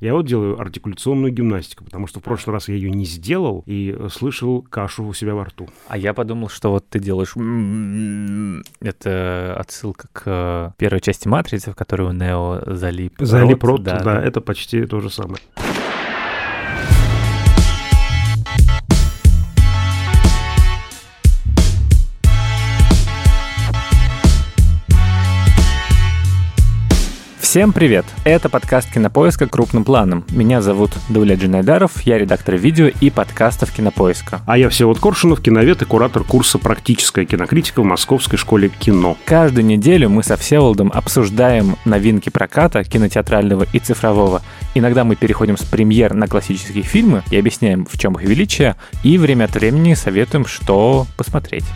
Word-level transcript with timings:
Я 0.00 0.12
вот 0.12 0.26
делаю 0.26 0.60
артикуляционную 0.60 1.32
гимнастику, 1.32 1.84
потому 1.84 2.06
что 2.06 2.20
в 2.20 2.22
прошлый 2.22 2.52
раз 2.52 2.68
я 2.68 2.74
ее 2.74 2.90
не 2.90 3.06
сделал 3.06 3.62
и 3.64 3.96
слышал 4.10 4.60
кашу 4.60 5.04
у 5.04 5.14
себя 5.14 5.34
во 5.34 5.46
рту. 5.46 5.70
А 5.88 5.96
я 5.96 6.12
подумал, 6.12 6.50
что 6.50 6.70
вот 6.70 6.86
ты 6.86 6.98
делаешь... 6.98 7.34
Это 8.80 9.56
отсылка 9.58 10.08
к 10.12 10.22
э, 10.26 10.70
первой 10.76 11.00
части 11.00 11.26
«Матрицы», 11.26 11.72
в 11.72 11.74
которую 11.74 12.12
Нео 12.12 12.62
залип. 12.66 13.14
Залип 13.20 13.64
рот, 13.64 13.82
да, 13.84 14.00
да, 14.00 14.22
это 14.22 14.42
почти 14.42 14.84
то 14.84 15.00
же 15.00 15.08
самое. 15.08 15.40
Всем 27.54 27.72
привет! 27.72 28.04
Это 28.24 28.48
подкаст 28.48 28.92
Кинопоиска 28.92 29.46
крупным 29.46 29.84
планом. 29.84 30.24
Меня 30.30 30.60
зовут 30.60 30.90
Дауля 31.08 31.36
Джинайдаров, 31.36 32.02
я 32.02 32.18
редактор 32.18 32.56
видео 32.56 32.88
и 32.88 33.10
подкастов 33.10 33.70
Кинопоиска. 33.70 34.40
А 34.44 34.58
я 34.58 34.68
Всеволод 34.68 34.98
Коршунов, 34.98 35.40
киновед 35.40 35.80
и 35.80 35.84
куратор 35.84 36.24
курса 36.24 36.58
«Практическая 36.58 37.24
кинокритика» 37.24 37.80
в 37.80 37.84
Московской 37.84 38.40
школе 38.40 38.70
кино. 38.70 39.16
Каждую 39.24 39.66
неделю 39.66 40.08
мы 40.08 40.24
со 40.24 40.36
Всеволодом 40.36 40.90
обсуждаем 40.92 41.76
новинки 41.84 42.28
проката, 42.28 42.82
кинотеатрального 42.82 43.68
и 43.72 43.78
цифрового. 43.78 44.42
Иногда 44.74 45.04
мы 45.04 45.14
переходим 45.14 45.56
с 45.56 45.62
премьер 45.62 46.12
на 46.12 46.26
классические 46.26 46.82
фильмы 46.82 47.22
и 47.30 47.38
объясняем, 47.38 47.86
в 47.86 47.96
чем 47.96 48.14
их 48.14 48.22
величие, 48.22 48.74
и 49.04 49.16
время 49.16 49.44
от 49.44 49.54
времени 49.54 49.94
советуем, 49.94 50.44
что 50.44 51.06
посмотреть. 51.16 51.66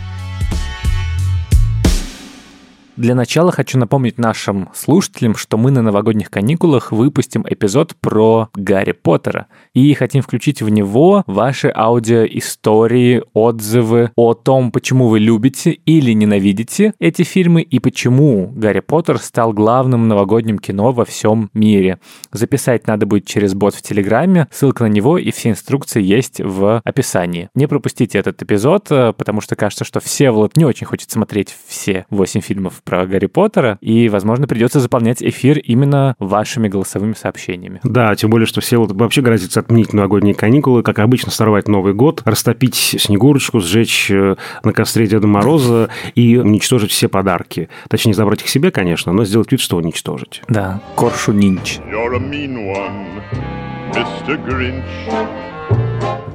Для 2.99 3.15
начала 3.15 3.53
хочу 3.53 3.77
напомнить 3.77 4.17
нашим 4.17 4.67
слушателям, 4.75 5.37
что 5.37 5.57
мы 5.57 5.71
на 5.71 5.81
новогодних 5.81 6.29
каникулах 6.29 6.91
выпустим 6.91 7.45
эпизод 7.47 7.95
про 7.95 8.49
Гарри 8.53 8.91
Поттера 8.91 9.47
и 9.73 9.93
хотим 9.93 10.21
включить 10.21 10.61
в 10.61 10.67
него 10.67 11.23
ваши 11.25 11.71
аудиоистории, 11.73 13.23
отзывы 13.31 14.11
о 14.17 14.33
том, 14.33 14.73
почему 14.73 15.07
вы 15.07 15.19
любите 15.19 15.71
или 15.71 16.11
ненавидите 16.11 16.93
эти 16.99 17.21
фильмы 17.21 17.61
и 17.61 17.79
почему 17.79 18.51
Гарри 18.53 18.81
Поттер 18.81 19.17
стал 19.19 19.53
главным 19.53 20.09
новогодним 20.09 20.59
кино 20.59 20.91
во 20.91 21.05
всем 21.05 21.49
мире. 21.53 21.99
Записать 22.33 22.85
надо 22.85 23.05
будет 23.05 23.25
через 23.25 23.53
бот 23.53 23.75
в 23.75 23.81
Телеграме, 23.81 24.49
ссылка 24.51 24.83
на 24.83 24.89
него 24.89 25.17
и 25.17 25.31
все 25.31 25.51
инструкции 25.51 26.01
есть 26.01 26.41
в 26.41 26.81
описании. 26.83 27.47
Не 27.55 27.69
пропустите 27.69 28.17
этот 28.17 28.43
эпизод, 28.43 28.87
э, 28.91 29.13
потому 29.13 29.39
что 29.39 29.55
кажется, 29.55 29.85
что 29.85 30.01
все 30.01 30.31
Влад 30.31 30.57
не 30.57 30.65
очень 30.65 30.85
хочет 30.85 31.09
смотреть 31.09 31.55
все 31.65 32.05
8 32.09 32.41
фильмов 32.41 32.81
про 32.89 33.05
Гарри 33.05 33.27
Поттера, 33.27 33.77
и, 33.81 34.09
возможно, 34.09 34.47
придется 34.47 34.79
заполнять 34.79 35.21
эфир 35.21 35.59
именно 35.59 36.15
вашими 36.17 36.67
голосовыми 36.67 37.13
сообщениями. 37.13 37.79
Да, 37.83 38.15
тем 38.15 38.31
более, 38.31 38.47
что 38.47 38.61
все 38.61 38.77
вот 38.77 38.91
вообще 38.93 39.21
грозится 39.21 39.59
отменить 39.59 39.93
новогодние 39.93 40.33
каникулы, 40.33 40.81
как 40.81 40.97
обычно, 40.97 41.31
сорвать 41.31 41.67
Новый 41.67 41.93
год, 41.93 42.23
растопить 42.25 42.75
Снегурочку, 42.75 43.59
сжечь 43.59 44.09
э, 44.09 44.35
на 44.63 44.73
костре 44.73 45.05
Деда 45.05 45.27
Мороза 45.27 45.89
и 46.15 46.37
уничтожить 46.37 46.91
все 46.91 47.07
подарки. 47.07 47.69
Точнее, 47.89 48.15
забрать 48.15 48.41
их 48.41 48.49
себе, 48.49 48.71
конечно, 48.71 49.11
но 49.11 49.23
сделать 49.23 49.51
вид, 49.51 49.61
что 49.61 49.77
уничтожить. 49.77 50.41
Да, 50.47 50.81
Коршу 50.95 51.31
Нинч. 51.31 51.77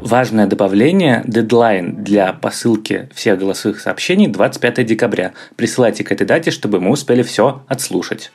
Важное 0.04 0.46
добавление– 0.46 1.22
дедлайн 1.26 2.04
для 2.04 2.34
посылки 2.34 3.08
всех 3.14 3.38
голосовых 3.38 3.80
сообщений 3.80 4.26
25 4.26 4.84
декабря. 4.84 5.32
Присылайте 5.56 6.04
к 6.04 6.12
этой 6.12 6.26
дате, 6.26 6.50
чтобы 6.50 6.78
мы 6.78 6.90
успели 6.90 7.22
все 7.22 7.64
отслушать. 7.68 8.30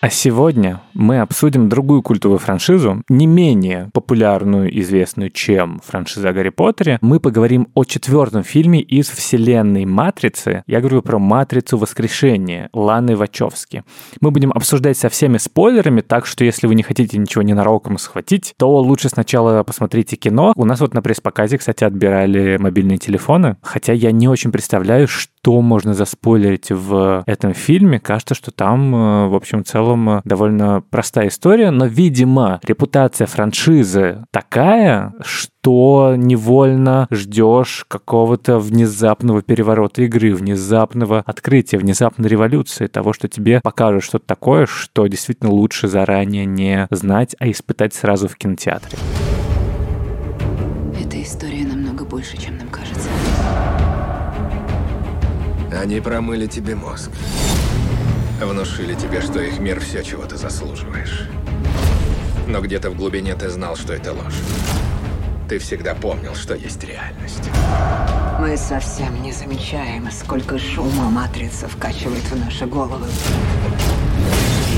А 0.00 0.10
сегодня 0.10 0.80
мы 0.94 1.18
обсудим 1.18 1.68
другую 1.68 2.02
культовую 2.02 2.38
франшизу, 2.38 3.02
не 3.08 3.26
менее 3.26 3.90
популярную 3.92 4.70
и 4.70 4.80
известную, 4.80 5.30
чем 5.30 5.80
франшиза 5.84 6.28
о 6.28 6.32
Гарри 6.32 6.50
Поттере. 6.50 6.98
Мы 7.00 7.18
поговорим 7.18 7.66
о 7.74 7.82
четвертом 7.82 8.44
фильме 8.44 8.80
из 8.80 9.08
вселенной 9.08 9.86
Матрицы. 9.86 10.62
Я 10.68 10.78
говорю 10.78 11.02
про 11.02 11.18
Матрицу 11.18 11.78
Воскрешения 11.78 12.68
Ланы 12.72 13.16
Вачовски. 13.16 13.82
Мы 14.20 14.30
будем 14.30 14.52
обсуждать 14.52 14.96
со 14.96 15.08
всеми 15.08 15.36
спойлерами, 15.36 16.00
так 16.00 16.26
что 16.26 16.44
если 16.44 16.68
вы 16.68 16.76
не 16.76 16.84
хотите 16.84 17.18
ничего 17.18 17.42
ненароком 17.42 17.98
схватить, 17.98 18.54
то 18.56 18.70
лучше 18.78 19.08
сначала 19.08 19.64
посмотрите 19.64 20.14
кино. 20.14 20.52
У 20.54 20.64
нас 20.64 20.78
вот 20.78 20.94
на 20.94 21.02
пресс-показе, 21.02 21.58
кстати, 21.58 21.82
отбирали 21.82 22.56
мобильные 22.56 22.98
телефоны, 22.98 23.56
хотя 23.62 23.94
я 23.94 24.12
не 24.12 24.28
очень 24.28 24.52
представляю, 24.52 25.08
что 25.08 25.32
можно 25.60 25.94
заспойлерить 25.94 26.70
в 26.70 27.24
этом 27.26 27.54
фильме. 27.54 27.98
Кажется, 27.98 28.34
что 28.34 28.50
там, 28.50 28.94
э, 28.94 29.28
в 29.28 29.34
общем, 29.34 29.64
целом 29.64 29.88
целом 29.88 30.10
э, 30.10 30.20
довольно 30.24 30.82
простая 30.90 31.28
история, 31.28 31.70
но, 31.70 31.86
видимо, 31.86 32.60
репутация 32.62 33.26
франшизы 33.26 34.24
такая, 34.30 35.14
что 35.22 36.14
невольно 36.16 37.06
ждешь 37.10 37.84
какого-то 37.88 38.58
внезапного 38.58 39.42
переворота 39.42 40.02
игры, 40.02 40.34
внезапного 40.34 41.22
открытия, 41.24 41.78
внезапной 41.78 42.28
революции, 42.28 42.86
того, 42.86 43.12
что 43.12 43.28
тебе 43.28 43.60
покажут 43.62 44.04
что-то 44.04 44.26
такое, 44.26 44.66
что 44.66 45.06
действительно 45.06 45.50
лучше 45.50 45.88
заранее 45.88 46.44
не 46.44 46.86
знать, 46.90 47.34
а 47.38 47.50
испытать 47.50 47.94
сразу 47.94 48.28
в 48.28 48.36
кинотеатре. 48.36 48.98
Эта 51.00 51.22
история 51.22 51.64
намного 51.64 52.04
больше, 52.04 52.36
чем 52.36 52.58
нам 52.58 52.68
Они 55.78 56.00
промыли 56.00 56.46
тебе 56.46 56.74
мозг. 56.74 57.10
Внушили 58.40 58.94
тебе, 58.94 59.20
что 59.20 59.40
их 59.40 59.60
мир 59.60 59.78
все, 59.78 60.02
чего 60.02 60.24
ты 60.24 60.36
заслуживаешь. 60.36 61.28
Но 62.48 62.60
где-то 62.60 62.90
в 62.90 62.96
глубине 62.96 63.36
ты 63.36 63.48
знал, 63.48 63.76
что 63.76 63.92
это 63.92 64.12
ложь. 64.12 64.34
Ты 65.48 65.60
всегда 65.60 65.94
помнил, 65.94 66.34
что 66.34 66.54
есть 66.54 66.82
реальность. 66.82 67.48
Мы 68.40 68.56
совсем 68.56 69.22
не 69.22 69.30
замечаем, 69.30 70.10
сколько 70.10 70.58
шума 70.58 71.10
матрица 71.10 71.68
вкачивает 71.68 72.24
в 72.24 72.36
наши 72.36 72.66
головы. 72.66 73.06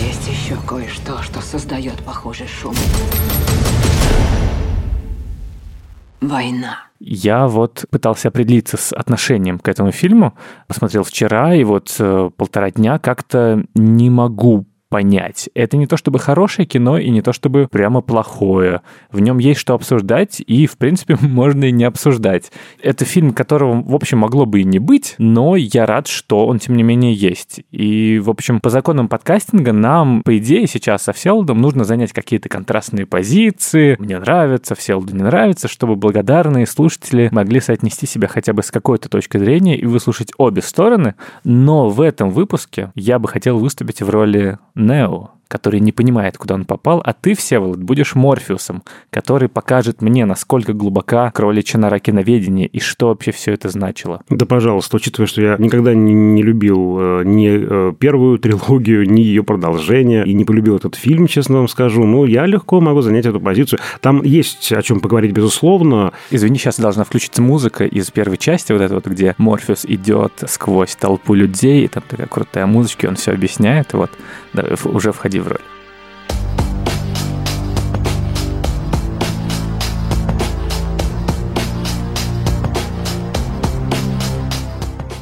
Есть 0.07 0.29
еще 0.29 0.57
кое-что, 0.67 1.23
что 1.23 1.41
создает 1.41 1.97
похожий 2.05 2.47
шум. 2.47 2.75
Война. 6.21 6.90
Я 7.01 7.49
вот 7.49 7.87
пытался 7.91 8.29
определиться 8.29 8.77
с 8.77 8.93
отношением 8.93 9.59
к 9.59 9.69
этому 9.69 9.91
фильму, 9.91 10.35
посмотрел 10.69 11.03
вчера, 11.03 11.55
и 11.55 11.65
вот 11.65 11.97
э, 11.99 12.31
полтора 12.37 12.71
дня 12.71 12.99
как-то 12.99 13.65
не 13.75 14.11
могу 14.11 14.67
понять. 14.91 15.49
Это 15.55 15.77
не 15.77 15.87
то 15.87 15.97
чтобы 15.97 16.19
хорошее 16.19 16.67
кино 16.67 16.99
и 16.99 17.09
не 17.11 17.23
то 17.23 17.33
чтобы 17.33 17.69
прямо 17.69 18.03
плохое. 18.03 18.83
В 19.11 19.21
нем 19.21 19.39
есть 19.39 19.61
что 19.61 19.75
обсуждать, 19.75 20.43
и, 20.47 20.67
в 20.67 20.77
принципе, 20.77 21.17
можно 21.21 21.65
и 21.65 21.73
не 21.73 21.85
обсуждать. 21.85 22.53
Это 22.83 23.05
фильм, 23.07 23.33
которого, 23.33 23.83
в 23.83 23.95
общем, 23.95 24.19
могло 24.19 24.45
бы 24.45 24.61
и 24.61 24.65
не 24.65 24.81
быть, 24.81 25.15
но 25.17 25.57
я 25.57 25.87
рад, 25.87 26.09
что 26.09 26.47
он, 26.47 26.59
тем 26.59 26.77
не 26.77 26.83
менее, 26.83 27.15
есть. 27.15 27.61
И, 27.71 28.19
в 28.19 28.29
общем, 28.29 28.61
по 28.61 28.69
законам 28.69 29.09
подкастинга 29.09 29.73
нам, 29.73 30.23
по 30.23 30.37
идее, 30.37 30.67
сейчас 30.67 31.05
со 31.05 31.13
Всеволодом 31.13 31.61
нужно 31.61 31.85
занять 31.85 32.13
какие-то 32.13 32.49
контрастные 32.49 33.07
позиции. 33.07 33.97
Мне 34.01 34.19
нравится, 34.19 34.75
Всеволоду 34.75 35.15
не 35.15 35.23
нравится, 35.23 35.69
чтобы 35.69 35.95
благодарные 35.95 36.67
слушатели 36.67 37.29
могли 37.31 37.61
соотнести 37.61 38.07
себя 38.07 38.27
хотя 38.27 38.53
бы 38.53 38.65
с 38.65 38.73
какой-то 38.73 39.09
точки 39.09 39.39
зрения 39.39 39.79
и 39.79 39.87
выслушать 39.87 40.33
обе 40.37 40.63
стороны. 40.63 41.15
Но 41.45 41.89
в 41.89 42.01
этом 42.01 42.31
выпуске 42.31 42.91
я 42.97 43.21
бы 43.21 43.29
хотел 43.29 43.59
выступить 43.59 44.03
в 44.03 44.11
роли 44.11 44.59
Нео, 44.81 45.40
который 45.51 45.81
не 45.81 45.91
понимает, 45.91 46.39
куда 46.39 46.55
он 46.55 46.65
попал, 46.65 47.03
а 47.05 47.13
ты, 47.13 47.35
Всеволод, 47.35 47.83
будешь 47.83 48.15
Морфеусом, 48.15 48.85
который 49.11 49.49
покажет 49.49 50.01
мне, 50.01 50.25
насколько 50.25 50.73
глубока 50.73 51.33
кроличья 51.33 51.77
нора 51.77 51.99
киноведения 51.99 52.67
и 52.67 52.79
что 52.79 53.09
вообще 53.09 53.33
все 53.33 53.53
это 53.53 53.69
значило. 53.69 54.23
Да, 54.31 54.47
пожалуйста, 54.47 54.97
учитывая, 54.97 55.27
что 55.27 55.43
я 55.43 55.57
никогда 55.59 55.93
не, 55.93 56.15
не 56.15 56.45
любил 56.45 56.99
э, 57.01 57.23
ни 57.25 57.49
э, 57.51 57.93
первую 57.99 58.39
трилогию, 58.39 59.11
ни 59.11 59.23
ее 59.23 59.43
продолжение, 59.43 60.25
и 60.25 60.35
не 60.35 60.45
полюбил 60.45 60.77
этот 60.77 60.95
фильм, 60.95 61.27
честно 61.27 61.57
вам 61.57 61.69
скажу, 61.69 62.05
ну, 62.05 62.27
я 62.27 62.47
легко 62.47 62.81
могу 62.81 63.01
занять 63.01 63.27
эту 63.27 63.41
позицию. 63.41 63.81
Там 64.01 64.23
есть 64.23 64.73
о 64.73 64.83
чем 64.83 65.01
поговорить, 65.01 65.33
безусловно. 65.33 66.13
Извини, 66.31 66.59
сейчас 66.59 66.79
должна 66.79 67.03
включиться 67.03 67.43
музыка 67.43 67.85
из 67.85 68.09
первой 68.13 68.39
части, 68.39 68.71
вот 68.71 68.83
эта 68.83 68.95
вот, 68.95 69.09
где 69.09 69.35
Морфеус 69.37 69.85
идет 69.85 70.45
сквозь 70.47 70.95
толпу 70.95 71.35
людей, 71.35 71.87
и 71.87 71.89
там 71.89 72.05
такая 72.09 72.29
крутая 72.29 72.67
музычка, 72.67 73.07
он 73.07 73.17
все 73.17 73.33
объясняет, 73.33 73.95
вот, 73.95 74.11
да, 74.53 74.65
уже 74.85 75.11
входи 75.11 75.40
в 75.43 75.80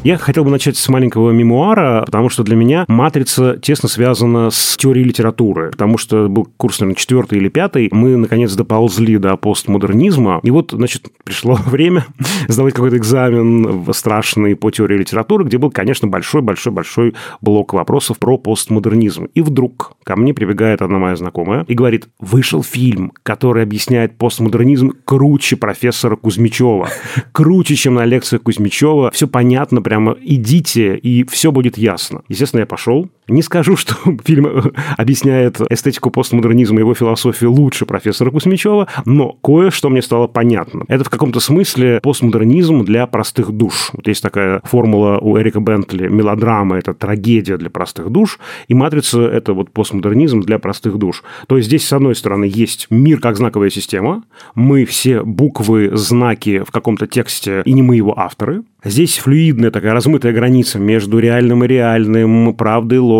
Я 0.04 0.16
хотел 0.16 0.44
бы 0.44 0.50
начать 0.50 0.76
с 0.76 0.88
маленького 0.88 1.32
мемуара, 1.32 2.04
потому 2.06 2.28
что 2.28 2.44
для 2.44 2.54
меня 2.54 2.84
«Матрица» 2.86 3.58
тесно 3.60 3.88
связана 3.88 4.48
с 4.48 4.76
теорией 4.76 5.04
литературы, 5.04 5.72
потому 5.72 5.98
что 5.98 6.28
был 6.28 6.46
курс, 6.56 6.78
наверное, 6.78 6.96
четвертый 6.96 7.38
или 7.38 7.48
пятый, 7.48 7.88
мы, 7.90 8.16
наконец, 8.16 8.54
доползли 8.54 9.18
до 9.18 9.36
постмодернизма, 9.36 10.38
и 10.44 10.52
вот, 10.52 10.70
значит, 10.70 11.08
пришло 11.24 11.58
время 11.66 12.06
сдавать 12.48 12.74
какой-то 12.74 12.96
экзамен 12.96 13.84
страшный 13.92 14.54
по 14.54 14.70
теории 14.70 14.98
литературы, 14.98 15.44
где 15.44 15.58
был, 15.58 15.72
конечно, 15.72 16.06
большой-большой-большой 16.06 17.14
блок 17.40 17.72
вопросов 17.72 18.20
про 18.20 18.38
постмодернизм. 18.38 19.24
И 19.34 19.40
вдруг 19.40 19.94
ко 20.04 20.14
мне 20.14 20.32
прибегает 20.32 20.80
одна 20.80 20.98
моя 20.98 21.16
знакомая 21.16 21.64
и 21.66 21.74
говорит, 21.74 22.08
вышел 22.20 22.62
фильм, 22.62 23.12
который 23.24 23.64
объясняет 23.64 24.16
постмодернизм 24.16 24.92
круче 25.04 25.56
профессора 25.56 26.14
Кузьмичева, 26.14 26.88
круче, 27.32 27.74
чем 27.74 27.94
на 27.94 28.04
лекциях 28.04 28.42
Кузьмичева, 28.42 29.10
все 29.10 29.26
понятно, 29.26 29.82
прямо 29.88 30.18
идите, 30.20 30.96
и 30.96 31.24
все 31.24 31.50
будет 31.50 31.78
ясно. 31.78 32.22
Естественно, 32.28 32.60
я 32.60 32.66
пошел. 32.66 33.08
Не 33.28 33.42
скажу, 33.42 33.76
что 33.76 33.94
фильм 34.24 34.72
объясняет 34.96 35.60
эстетику 35.70 36.10
постмодернизма 36.10 36.78
и 36.78 36.80
его 36.80 36.94
философию 36.94 37.52
лучше 37.52 37.86
профессора 37.86 38.30
Кузьмичева, 38.30 38.88
но 39.04 39.32
кое-что 39.32 39.90
мне 39.90 40.02
стало 40.02 40.26
понятно. 40.26 40.84
Это 40.88 41.04
в 41.04 41.10
каком-то 41.10 41.40
смысле 41.40 42.00
постмодернизм 42.02 42.84
для 42.84 43.06
простых 43.06 43.52
душ. 43.52 43.90
Вот 43.92 44.06
есть 44.08 44.22
такая 44.22 44.60
формула 44.64 45.18
у 45.18 45.38
Эрика 45.38 45.60
Бентли. 45.60 46.08
Мелодрама– 46.08 46.78
это 46.78 46.94
трагедия 46.94 47.56
для 47.58 47.70
простых 47.70 48.10
душ, 48.10 48.38
и 48.68 48.74
«Матрица»– 48.74 49.20
это 49.22 49.52
вот 49.52 49.70
постмодернизм 49.70 50.40
для 50.40 50.58
простых 50.58 50.96
душ. 50.96 51.22
То 51.46 51.56
есть 51.56 51.68
здесь, 51.68 51.86
с 51.86 51.92
одной 51.92 52.14
стороны, 52.14 52.44
есть 52.44 52.86
мир 52.90 53.20
как 53.20 53.36
знаковая 53.36 53.70
система, 53.70 54.24
мы 54.54 54.84
все 54.84 55.22
буквы, 55.22 55.90
знаки 55.92 56.62
в 56.66 56.70
каком-то 56.70 57.06
тексте, 57.06 57.62
и 57.64 57.72
не 57.72 57.82
мы 57.82 57.96
его 57.96 58.18
авторы, 58.18 58.62
Здесь 58.84 59.18
флюидная 59.18 59.72
такая 59.72 59.92
размытая 59.92 60.32
граница 60.32 60.78
между 60.78 61.18
реальным 61.18 61.64
и 61.64 61.66
реальным, 61.66 62.54
правдой 62.54 62.98
и 62.98 63.00
ложью, 63.00 63.17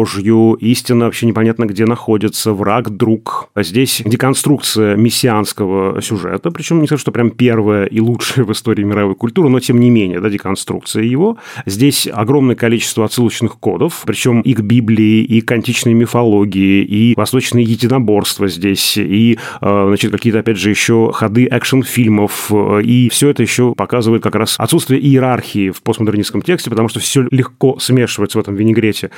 истина 0.57 1.07
вообще 1.07 1.27
непонятно 1.27 1.65
где 1.65 1.87
находится, 1.87 2.53
враг, 2.53 2.91
друг. 2.91 3.49
А 3.55 3.63
здесь 3.63 4.03
деконструкция 4.05 4.97
мессианского 4.97 6.01
сюжета, 6.03 6.51
причем 6.51 6.81
не 6.81 6.87
скажу, 6.87 7.01
что 7.01 7.13
прям 7.13 7.31
первая 7.31 7.87
и 7.87 8.01
лучшая 8.01 8.45
в 8.45 8.53
истории 8.53 8.85
мировой 8.85 9.15
культуры, 9.15 9.49
но 9.49 9.61
тем 9.61 9.81
не 9.81 9.91
менее, 9.91 10.21
да, 10.21 10.29
деконструкция 10.29 11.03
его. 11.03 11.39
Здесь 11.67 12.09
огромное 12.13 12.57
количество 12.57 13.05
отсылочных 13.05 13.59
кодов, 13.59 14.03
причем 14.07 14.41
и 14.41 14.55
к 14.55 14.61
Библии, 14.61 15.23
и 15.23 15.41
к 15.41 15.51
античной 15.53 15.95
мифологии, 15.95 16.85
и 16.85 17.15
восточные 17.17 17.65
единоборства 17.65 18.49
здесь, 18.49 18.97
и, 18.97 19.39
э, 19.61 19.85
значит, 19.89 20.13
какие-то, 20.13 20.41
опять 20.41 20.59
же, 20.59 20.71
еще 20.71 21.13
ходы 21.13 21.47
экшн-фильмов, 21.47 22.51
и 22.83 23.09
все 23.11 23.31
это 23.31 23.43
еще 23.43 23.75
показывает 23.75 24.23
как 24.23 24.35
раз 24.35 24.57
отсутствие 24.59 25.01
иерархии 25.01 25.71
в 25.71 25.83
постмодернистском 25.83 26.43
тексте, 26.43 26.71
потому 26.71 26.89
что 26.89 27.01
все 27.01 27.27
легко 27.31 27.79
смешивается 27.79 28.39
в 28.39 28.41
этом 28.41 28.55
винегрете. 28.55 29.11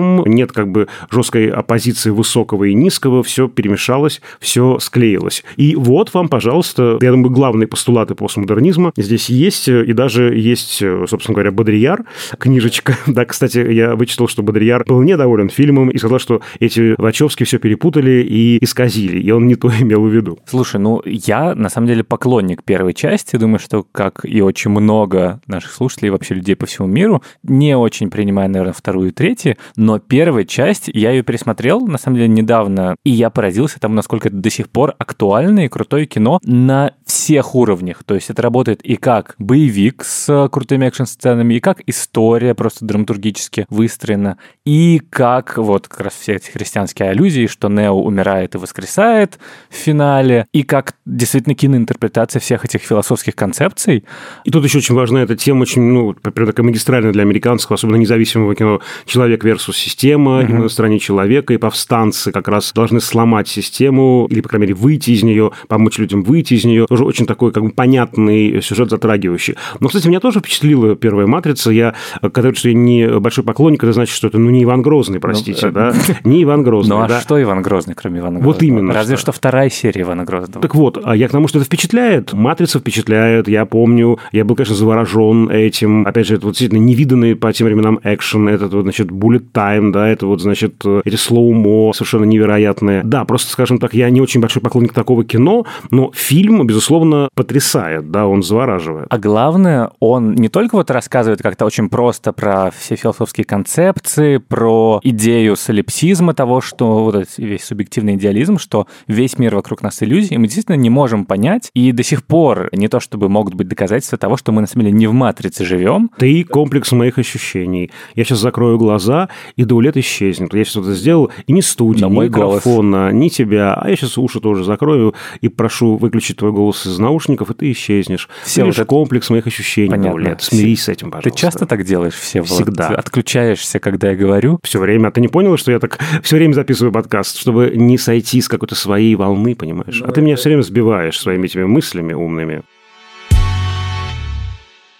Совсем 0.00 0.24
нет 0.24 0.52
как 0.52 0.70
бы 0.70 0.88
жесткой 1.10 1.48
оппозиции 1.48 2.10
высокого 2.10 2.64
и 2.64 2.74
низкого, 2.74 3.22
все 3.22 3.48
перемешалось, 3.48 4.20
все 4.40 4.78
склеилось. 4.78 5.44
И 5.56 5.76
вот 5.76 6.14
вам, 6.14 6.28
пожалуйста, 6.28 6.98
я 7.00 7.10
думаю, 7.10 7.30
главные 7.30 7.66
постулаты 7.66 8.14
постмодернизма 8.14 8.92
здесь 8.96 9.28
есть, 9.28 9.68
и 9.68 9.92
даже 9.92 10.34
есть, 10.36 10.78
собственно 10.78 11.34
говоря, 11.34 11.52
Бодрияр, 11.52 12.04
книжечка. 12.38 12.96
Да, 13.10 13.24
кстати, 13.24 13.58
я 13.58 13.96
вычитал, 13.96 14.28
что 14.28 14.42
Бодрияр 14.42 14.84
был 14.86 15.02
недоволен 15.02 15.48
фильмом 15.50 15.90
и 15.90 15.98
сказал, 15.98 16.18
что 16.18 16.40
эти 16.60 16.94
Вачовски 16.96 17.44
все 17.44 17.58
перепутали 17.58 18.22
и 18.22 18.62
исказили, 18.64 19.20
и 19.20 19.30
он 19.30 19.46
не 19.46 19.56
то 19.56 19.68
имел 19.80 20.02
в 20.02 20.08
виду. 20.08 20.38
Слушай, 20.46 20.80
ну 20.80 21.02
я 21.04 21.54
на 21.54 21.68
самом 21.68 21.88
деле 21.88 22.04
поклонник 22.04 22.62
первой 22.62 22.94
части, 22.94 23.36
думаю, 23.36 23.58
что 23.58 23.84
как 23.90 24.24
и 24.24 24.40
очень 24.40 24.70
много 24.70 25.40
наших 25.46 25.72
слушателей 25.72 26.08
и 26.08 26.10
вообще 26.10 26.34
людей 26.34 26.56
по 26.56 26.66
всему 26.66 26.88
миру. 26.88 27.22
Не 27.42 27.76
очень 27.76 28.10
принимаю, 28.10 28.48
наверное, 28.50 28.72
вторую 28.72 29.08
и 29.08 29.12
третью, 29.12 29.56
но 29.76 29.89
первая 29.98 30.44
часть, 30.44 30.88
я 30.92 31.10
ее 31.10 31.22
пересмотрел, 31.22 31.86
на 31.86 31.98
самом 31.98 32.16
деле, 32.16 32.28
недавно, 32.28 32.96
и 33.04 33.10
я 33.10 33.30
поразился 33.30 33.80
тому, 33.80 33.94
насколько 33.94 34.28
это 34.28 34.36
до 34.36 34.50
сих 34.50 34.68
пор 34.68 34.94
актуальное 34.98 35.66
и 35.66 35.68
крутое 35.68 36.06
кино 36.06 36.38
на 36.44 36.92
всех 37.06 37.54
уровнях. 37.54 38.04
То 38.04 38.14
есть 38.14 38.30
это 38.30 38.42
работает 38.42 38.82
и 38.82 38.96
как 38.96 39.34
боевик 39.38 40.04
с 40.04 40.48
крутыми 40.50 40.86
экшн-сценами, 40.86 41.54
и 41.54 41.60
как 41.60 41.82
история 41.86 42.54
просто 42.54 42.84
драматургически 42.84 43.66
выстроена, 43.68 44.38
и 44.64 45.00
как 45.10 45.58
вот 45.58 45.88
как 45.88 46.00
раз 46.00 46.14
все 46.14 46.34
эти 46.34 46.50
христианские 46.50 47.10
аллюзии, 47.10 47.46
что 47.46 47.68
Нео 47.68 48.00
умирает 48.00 48.54
и 48.54 48.58
воскресает 48.58 49.38
в 49.68 49.74
финале, 49.74 50.46
и 50.52 50.62
как 50.62 50.94
действительно 51.04 51.54
киноинтерпретация 51.54 52.40
всех 52.40 52.64
этих 52.64 52.82
философских 52.82 53.34
концепций. 53.34 54.04
И 54.44 54.50
тут 54.50 54.64
еще 54.64 54.78
очень 54.78 54.94
важна 54.94 55.22
эта 55.22 55.36
тема 55.36 55.62
очень, 55.62 55.82
ну, 55.82 56.14
прям 56.14 56.46
такая 56.46 56.64
магистральная 56.64 57.12
для 57.12 57.22
американского, 57.22 57.74
особенно 57.74 57.96
независимого 57.96 58.54
кино, 58.54 58.80
человек 59.06 59.44
versus 59.44 59.72
система, 59.80 60.40
uh-huh. 60.40 60.44
именно 60.44 60.62
на 60.64 60.68
стороне 60.68 60.98
человека, 60.98 61.54
и 61.54 61.56
повстанцы 61.56 62.32
как 62.32 62.48
раз 62.48 62.72
должны 62.72 63.00
сломать 63.00 63.48
систему, 63.48 64.26
или, 64.30 64.40
по 64.40 64.48
крайней 64.48 64.66
мере, 64.66 64.74
выйти 64.74 65.10
из 65.10 65.22
нее, 65.22 65.52
помочь 65.68 65.98
людям 65.98 66.22
выйти 66.22 66.54
из 66.54 66.64
нее. 66.64 66.86
Тоже 66.86 67.04
очень 67.04 67.26
такой, 67.26 67.52
как 67.52 67.62
бы, 67.62 67.70
понятный 67.70 68.62
сюжет, 68.62 68.90
затрагивающий. 68.90 69.56
Но, 69.80 69.88
кстати, 69.88 70.08
меня 70.08 70.20
тоже 70.20 70.40
впечатлила 70.40 70.96
первая 70.96 71.26
«Матрица». 71.26 71.70
Я, 71.70 71.94
когда 72.20 72.42
говорю, 72.42 72.56
что 72.56 72.68
я 72.68 72.74
не 72.74 73.18
большой 73.20 73.44
поклонник, 73.44 73.82
это 73.82 73.92
значит, 73.92 74.14
что 74.14 74.28
это, 74.28 74.38
ну, 74.38 74.50
не 74.50 74.64
Иван 74.64 74.82
Грозный, 74.82 75.20
простите, 75.20 75.66
ну, 75.66 75.72
да? 75.72 75.94
Не 76.24 76.42
Иван 76.42 76.62
Грозный, 76.62 76.96
Ну, 76.96 77.02
а 77.02 77.08
да? 77.08 77.20
что 77.20 77.40
Иван 77.40 77.62
Грозный, 77.62 77.94
кроме 77.94 78.20
Ивана 78.20 78.40
Грозного? 78.40 78.52
Вот 78.52 78.62
именно. 78.62 78.92
Разве 78.92 79.16
что 79.16 79.32
вторая 79.32 79.70
серия 79.70 80.02
Ивана 80.02 80.24
Грозного. 80.24 80.60
Так 80.60 80.74
вот, 80.74 81.00
а 81.02 81.16
я 81.16 81.28
к 81.28 81.30
тому, 81.30 81.48
что 81.48 81.58
это 81.58 81.66
впечатляет. 81.66 82.32
«Матрица» 82.32 82.78
впечатляет. 82.78 83.48
Я 83.48 83.64
помню, 83.64 84.18
я 84.32 84.44
был, 84.44 84.56
конечно, 84.56 84.74
заворожен 84.74 85.50
этим 85.50 86.06
опять 86.06 86.26
же, 86.26 86.34
это 86.36 86.46
вот 86.46 86.52
действительно 86.52 86.78
невиданный 86.78 87.36
по 87.36 87.52
тем 87.52 87.66
временам 87.66 87.98
экшен, 88.02 88.48
этот 88.48 88.72
вот, 88.74 88.82
значит, 88.82 89.08
bullet 89.08 89.44
time, 89.60 89.92
да, 89.92 90.08
это 90.08 90.26
вот, 90.26 90.40
значит, 90.40 90.84
эти 91.04 91.16
слоумо 91.16 91.92
совершенно 91.92 92.24
невероятные. 92.24 93.02
Да, 93.04 93.24
просто, 93.24 93.52
скажем 93.52 93.78
так, 93.78 93.94
я 93.94 94.08
не 94.10 94.20
очень 94.20 94.40
большой 94.40 94.62
поклонник 94.62 94.92
такого 94.92 95.24
кино, 95.24 95.66
но 95.90 96.10
фильм, 96.14 96.66
безусловно, 96.66 97.28
потрясает, 97.34 98.10
да, 98.10 98.26
он 98.26 98.42
завораживает. 98.42 99.06
А 99.10 99.18
главное, 99.18 99.90
он 100.00 100.34
не 100.34 100.48
только 100.48 100.76
вот 100.76 100.90
рассказывает 100.90 101.42
как-то 101.42 101.64
очень 101.64 101.88
просто 101.88 102.32
про 102.32 102.70
все 102.70 102.96
философские 102.96 103.44
концепции, 103.44 104.38
про 104.38 105.00
идею 105.02 105.56
солипсизма 105.56 106.34
того, 106.34 106.60
что 106.60 107.04
вот 107.04 107.14
этот 107.14 107.38
весь 107.38 107.64
субъективный 107.64 108.14
идеализм, 108.14 108.58
что 108.58 108.86
весь 109.06 109.38
мир 109.38 109.54
вокруг 109.54 109.82
нас 109.82 110.02
иллюзии, 110.02 110.34
и 110.34 110.38
мы 110.38 110.46
действительно 110.46 110.76
не 110.76 110.90
можем 110.90 111.24
понять, 111.24 111.70
и 111.74 111.92
до 111.92 112.02
сих 112.02 112.24
пор 112.24 112.68
не 112.72 112.88
то 112.88 113.00
чтобы 113.00 113.28
могут 113.28 113.54
быть 113.54 113.68
доказательства 113.68 114.18
того, 114.18 114.36
что 114.36 114.52
мы 114.52 114.60
на 114.60 114.66
самом 114.66 114.86
деле 114.86 114.96
не 114.96 115.06
в 115.06 115.12
матрице 115.12 115.64
живем. 115.64 116.10
Ты 116.18 116.44
комплекс 116.44 116.92
моих 116.92 117.18
ощущений. 117.18 117.90
Я 118.14 118.24
сейчас 118.24 118.38
закрою 118.38 118.78
глаза, 118.78 119.28
и 119.56 119.64
Даулет 119.64 119.96
исчезнет. 119.96 120.54
Я 120.54 120.64
сейчас 120.64 120.84
это 120.84 120.94
сделал, 120.94 121.30
и 121.46 121.52
не 121.52 121.62
студии, 121.62 122.04
ни 122.04 122.24
микрофона, 122.24 123.08
голос. 123.10 123.14
ни 123.14 123.28
тебя. 123.28 123.74
А 123.74 123.88
я 123.88 123.96
сейчас 123.96 124.18
уши 124.18 124.40
тоже 124.40 124.64
закрою 124.64 125.14
и 125.40 125.48
прошу 125.48 125.96
выключить 125.96 126.38
твой 126.38 126.52
голос 126.52 126.86
из 126.86 126.98
наушников, 126.98 127.50
и 127.50 127.54
ты 127.54 127.72
исчезнешь. 127.72 128.28
Все 128.44 128.64
вот 128.64 128.74
это... 128.74 128.84
комплекс 128.84 129.30
моих 129.30 129.46
ощущений, 129.46 129.90
Понятно. 129.90 130.10
Даулет. 130.10 130.42
Смирись 130.42 130.84
с 130.84 130.88
этим, 130.88 131.10
пожалуйста. 131.10 131.30
Ты 131.30 131.36
часто 131.36 131.66
так 131.66 131.84
делаешь, 131.84 132.14
все? 132.14 132.42
Всегда. 132.42 132.88
Ты 132.88 132.94
отключаешься, 132.94 133.78
когда 133.78 134.10
я 134.10 134.16
говорю? 134.16 134.58
Все 134.62 134.78
время. 134.78 135.08
А 135.08 135.10
ты 135.10 135.20
не 135.20 135.28
понял, 135.28 135.56
что 135.56 135.72
я 135.72 135.78
так 135.78 135.98
все 136.22 136.36
время 136.36 136.54
записываю 136.54 136.92
подкаст, 136.92 137.36
чтобы 137.36 137.72
не 137.74 137.98
сойти 137.98 138.40
с 138.40 138.48
какой-то 138.48 138.74
своей 138.74 139.14
волны, 139.14 139.54
понимаешь? 139.54 140.02
А 140.02 140.10
ты 140.12 140.22
меня 140.22 140.36
все 140.36 140.50
время 140.50 140.62
сбиваешь 140.62 141.18
своими 141.18 141.46
этими 141.46 141.64
мыслями 141.64 142.12
умными 142.12 142.62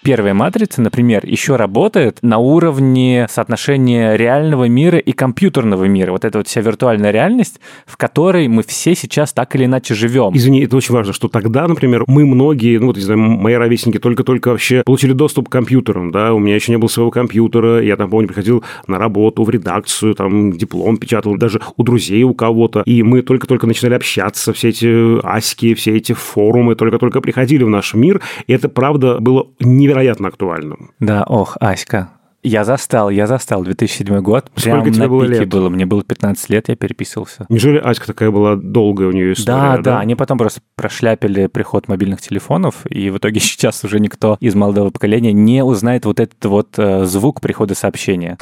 первая 0.03 0.33
матрица, 0.33 0.81
например, 0.81 1.25
еще 1.25 1.55
работает 1.55 2.19
на 2.21 2.37
уровне 2.37 3.27
соотношения 3.29 4.15
реального 4.15 4.67
мира 4.67 4.97
и 4.97 5.11
компьютерного 5.11 5.85
мира. 5.85 6.11
Вот 6.11 6.25
эта 6.25 6.39
вот 6.39 6.47
вся 6.47 6.61
виртуальная 6.61 7.11
реальность, 7.11 7.59
в 7.85 7.97
которой 7.97 8.47
мы 8.47 8.63
все 8.63 8.95
сейчас 8.95 9.33
так 9.33 9.55
или 9.55 9.65
иначе 9.65 9.93
живем. 9.93 10.31
Извини, 10.35 10.63
это 10.63 10.75
очень 10.75 10.93
важно, 10.93 11.13
что 11.13 11.27
тогда, 11.27 11.67
например, 11.67 12.03
мы 12.07 12.25
многие, 12.25 12.79
ну 12.79 12.87
вот, 12.87 12.97
не 12.97 13.03
знаю, 13.03 13.19
мои 13.19 13.53
ровесники 13.53 13.99
только-только 13.99 14.49
вообще 14.49 14.83
получили 14.85 15.13
доступ 15.13 15.49
к 15.49 15.51
компьютерам, 15.51 16.11
да, 16.11 16.33
у 16.33 16.39
меня 16.39 16.55
еще 16.55 16.71
не 16.71 16.77
было 16.77 16.87
своего 16.87 17.11
компьютера, 17.11 17.81
я 17.81 17.95
там, 17.95 18.09
помню, 18.09 18.27
приходил 18.27 18.63
на 18.87 18.97
работу, 18.97 19.43
в 19.43 19.49
редакцию, 19.49 20.15
там, 20.15 20.51
диплом 20.53 20.97
печатал, 20.97 21.37
даже 21.37 21.61
у 21.77 21.83
друзей 21.83 22.23
у 22.23 22.33
кого-то, 22.33 22.83
и 22.85 23.03
мы 23.03 23.21
только-только 23.21 23.67
начинали 23.67 23.95
общаться, 23.95 24.53
все 24.53 24.69
эти 24.69 25.25
аськи, 25.25 25.73
все 25.75 25.97
эти 25.97 26.13
форумы 26.13 26.75
только-только 26.75 27.21
приходили 27.21 27.63
в 27.63 27.69
наш 27.69 27.93
мир, 27.93 28.21
и 28.47 28.53
это, 28.53 28.69
правда, 28.69 29.19
было 29.19 29.47
невероятно 29.59 29.90
невероятно 29.91 30.27
актуальным. 30.29 30.91
Да, 30.99 31.23
ох, 31.27 31.57
Аська, 31.59 32.09
я 32.43 32.63
застал, 32.63 33.09
я 33.09 33.27
застал 33.27 33.63
2007 33.63 34.19
год. 34.21 34.49
Сколько 34.55 34.81
Прям 34.81 34.91
тебе 34.93 35.03
на 35.03 35.09
было 35.09 35.25
пике 35.25 35.39
лет? 35.41 35.49
было. 35.49 35.69
Мне 35.69 35.85
было 35.85 36.03
15 36.03 36.49
лет, 36.49 36.69
я 36.69 36.75
переписывался. 36.75 37.45
Неужели 37.49 37.77
Аська 37.77 38.07
такая 38.07 38.31
была 38.31 38.55
долгая 38.55 39.09
у 39.09 39.11
нее 39.11 39.33
история? 39.33 39.57
Да, 39.57 39.77
да, 39.77 39.99
они 39.99 40.15
потом 40.15 40.37
просто 40.37 40.61
прошляпили 40.75 41.47
приход 41.47 41.87
мобильных 41.87 42.21
телефонов, 42.21 42.85
и 42.89 43.09
в 43.09 43.17
итоге 43.17 43.39
сейчас 43.41 43.83
уже 43.83 43.99
никто 43.99 44.37
из 44.39 44.55
молодого 44.55 44.89
поколения 44.89 45.33
не 45.33 45.63
узнает 45.63 46.05
вот 46.05 46.19
этот 46.19 46.43
вот 46.45 46.69
э, 46.77 47.05
звук 47.05 47.41
прихода 47.41 47.75
сообщения. 47.75 48.37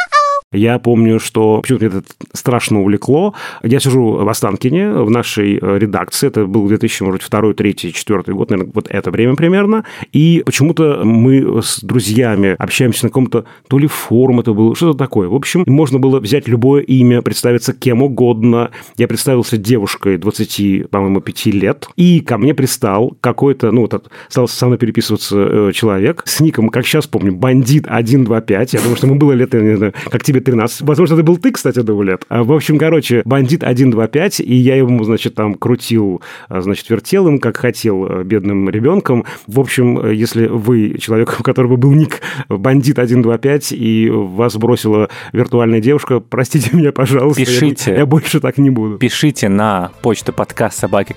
Я 0.51 0.79
помню, 0.79 1.19
что 1.19 1.61
почему-то 1.61 1.85
это 1.85 2.03
страшно 2.33 2.81
увлекло. 2.81 3.35
Я 3.61 3.79
сижу 3.79 4.13
в 4.13 4.27
Останкине, 4.27 4.93
в 4.93 5.11
нашей 5.11 5.59
э, 5.61 5.77
редакции, 5.77 6.27
это 6.27 6.47
был 6.47 6.67
2002, 6.67 7.11
2003, 7.11 7.53
2004 7.53 8.35
год, 8.35 8.49
наверное, 8.49 8.71
вот 8.73 8.87
это 8.89 9.11
время 9.11 9.35
примерно, 9.35 9.85
и 10.11 10.41
почему-то 10.43 11.01
мы 11.03 11.61
с 11.61 11.81
друзьями 11.81 12.55
общаемся 12.57 13.05
на 13.05 13.09
каком-то, 13.09 13.45
то 13.67 13.77
ли 13.77 13.85
форум 13.85 14.39
это 14.39 14.53
был, 14.53 14.73
что-то 14.73 14.97
такое. 14.97 15.27
В 15.27 15.35
общем, 15.35 15.65
можно 15.67 15.99
было 15.99 16.19
взять 16.19 16.47
любое 16.47 16.81
имя, 16.81 17.21
представиться 17.21 17.73
кем 17.73 18.01
угодно. 18.01 18.71
Я 18.97 19.07
представился 19.07 19.55
девушкой 19.55 20.17
20, 20.17 20.89
по-моему, 20.89 21.21
5 21.21 21.45
лет, 21.47 21.87
и 21.95 22.21
ко 22.21 22.39
мне 22.39 22.55
пристал 22.55 23.15
какой-то, 23.21 23.69
ну, 23.71 23.81
вот 23.81 24.11
стал 24.29 24.47
со 24.47 24.65
мной 24.65 24.79
переписываться 24.79 25.37
э, 25.37 25.71
человек 25.73 26.23
с 26.25 26.39
ником, 26.39 26.69
как 26.69 26.87
сейчас 26.87 27.05
помню, 27.05 27.35
бандит 27.35 27.85
125. 27.85 28.73
Я 28.73 28.79
думаю, 28.79 28.95
что 28.95 29.05
ему 29.05 29.19
было 29.19 29.33
лет, 29.33 29.53
я 29.53 29.59
не 29.59 29.77
знаю, 29.77 29.93
как 30.09 30.23
тебе 30.23 30.38
13. 30.39 30.81
Возможно, 30.81 31.15
это 31.15 31.23
был 31.23 31.37
ты, 31.37 31.51
кстати, 31.51 31.79
до 31.81 32.01
лет. 32.03 32.25
А, 32.29 32.43
в 32.43 32.51
общем, 32.51 32.77
короче, 32.77 33.21
бандит 33.25 33.63
125, 33.63 34.39
и 34.39 34.55
я 34.55 34.75
ему, 34.75 35.03
значит, 35.03 35.35
там 35.35 35.53
крутил, 35.55 36.21
а, 36.47 36.61
значит, 36.61 36.89
вертел 36.89 37.27
им, 37.27 37.39
как 37.39 37.57
хотел, 37.57 38.05
а, 38.05 38.23
бедным 38.23 38.69
ребенком. 38.69 39.25
В 39.47 39.59
общем, 39.59 40.09
если 40.11 40.47
вы 40.47 40.97
человек, 40.99 41.35
у 41.39 41.43
которого 41.43 41.75
был 41.75 41.91
ник 41.91 42.21
бандит 42.47 42.97
125, 42.97 43.71
и 43.71 44.09
вас 44.09 44.55
бросила 44.57 45.09
виртуальная 45.33 45.81
девушка, 45.81 46.19
простите 46.19 46.75
меня, 46.75 46.91
пожалуйста. 46.91 47.41
Пишите. 47.41 47.91
Я, 47.91 47.97
я 47.99 48.05
больше 48.05 48.39
так 48.39 48.57
не 48.57 48.69
буду. 48.69 48.97
Пишите 48.97 49.49
на 49.49 49.91
почту 50.01 50.33
подкаст 50.33 50.79
собаки. 50.79 51.15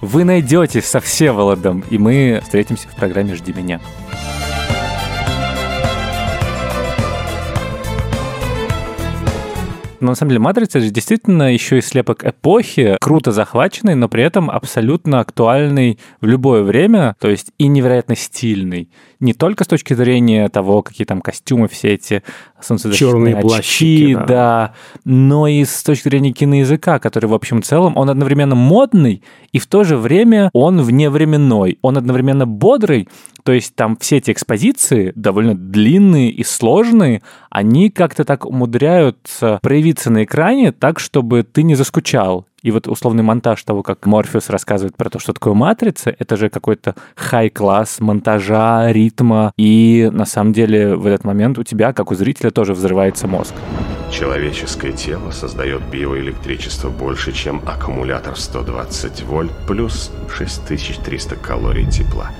Вы 0.00 0.24
найдете 0.24 0.80
со 0.82 1.00
Всеволодом, 1.00 1.82
и 1.90 1.98
мы 1.98 2.40
встретимся 2.42 2.88
в 2.88 2.96
программе 2.96 3.34
«Жди 3.34 3.52
меня». 3.52 3.80
Но 10.02 10.08
на 10.08 10.14
самом 10.16 10.30
деле 10.30 10.40
«Матрица» 10.40 10.80
же 10.80 10.90
действительно 10.90 11.52
еще 11.54 11.78
и 11.78 11.80
слепок 11.80 12.24
эпохи, 12.24 12.96
круто 13.00 13.30
захваченный, 13.30 13.94
но 13.94 14.08
при 14.08 14.24
этом 14.24 14.50
абсолютно 14.50 15.20
актуальный 15.20 16.00
в 16.20 16.26
любое 16.26 16.64
время, 16.64 17.14
то 17.20 17.30
есть 17.30 17.52
и 17.58 17.68
невероятно 17.68 18.16
стильный. 18.16 18.90
Не 19.20 19.32
только 19.32 19.62
с 19.62 19.68
точки 19.68 19.94
зрения 19.94 20.48
того, 20.48 20.82
какие 20.82 21.06
там 21.06 21.20
костюмы 21.20 21.68
все 21.68 21.90
эти 21.90 22.24
солнцезащитные 22.60 23.12
Черные 23.12 23.36
очки, 23.36 23.48
плащики, 23.48 24.14
да. 24.14 24.26
да, 24.26 24.74
но 25.04 25.46
и 25.46 25.64
с 25.64 25.84
точки 25.84 26.08
зрения 26.08 26.32
киноязыка, 26.32 26.98
который 26.98 27.26
в 27.26 27.34
общем 27.34 27.62
целом, 27.62 27.96
он 27.96 28.10
одновременно 28.10 28.56
модный, 28.56 29.22
и 29.52 29.60
в 29.60 29.68
то 29.68 29.84
же 29.84 29.96
время 29.96 30.50
он 30.52 30.82
вневременной. 30.82 31.78
Он 31.80 31.96
одновременно 31.96 32.44
бодрый, 32.44 33.08
то 33.42 33.52
есть 33.52 33.74
там 33.74 33.96
все 33.96 34.18
эти 34.18 34.30
экспозиции, 34.30 35.12
довольно 35.14 35.54
длинные 35.54 36.30
и 36.30 36.44
сложные, 36.44 37.22
они 37.50 37.90
как-то 37.90 38.24
так 38.24 38.46
умудряются 38.46 39.58
проявиться 39.62 40.10
на 40.10 40.24
экране 40.24 40.72
так, 40.72 40.98
чтобы 41.00 41.42
ты 41.42 41.62
не 41.62 41.74
заскучал. 41.74 42.46
И 42.62 42.70
вот 42.70 42.86
условный 42.86 43.24
монтаж 43.24 43.62
того, 43.64 43.82
как 43.82 44.06
Морфеус 44.06 44.48
рассказывает 44.48 44.96
про 44.96 45.10
то, 45.10 45.18
что 45.18 45.32
такое 45.32 45.52
матрица, 45.52 46.14
это 46.16 46.36
же 46.36 46.48
какой-то 46.48 46.94
хай-класс 47.16 47.98
монтажа, 47.98 48.92
ритма. 48.92 49.52
И 49.56 50.08
на 50.12 50.24
самом 50.24 50.52
деле 50.52 50.94
в 50.94 51.06
этот 51.06 51.24
момент 51.24 51.58
у 51.58 51.64
тебя, 51.64 51.92
как 51.92 52.12
у 52.12 52.14
зрителя, 52.14 52.50
тоже 52.50 52.72
взрывается 52.74 53.26
мозг. 53.26 53.54
Человеческое 54.12 54.92
тело 54.92 55.30
создает 55.32 55.82
биоэлектричество 55.90 56.90
больше, 56.90 57.32
чем 57.32 57.60
аккумулятор 57.66 58.38
120 58.38 59.24
вольт 59.24 59.52
плюс 59.66 60.12
6300 60.32 61.34
калорий 61.36 61.90
тепла. 61.90 62.30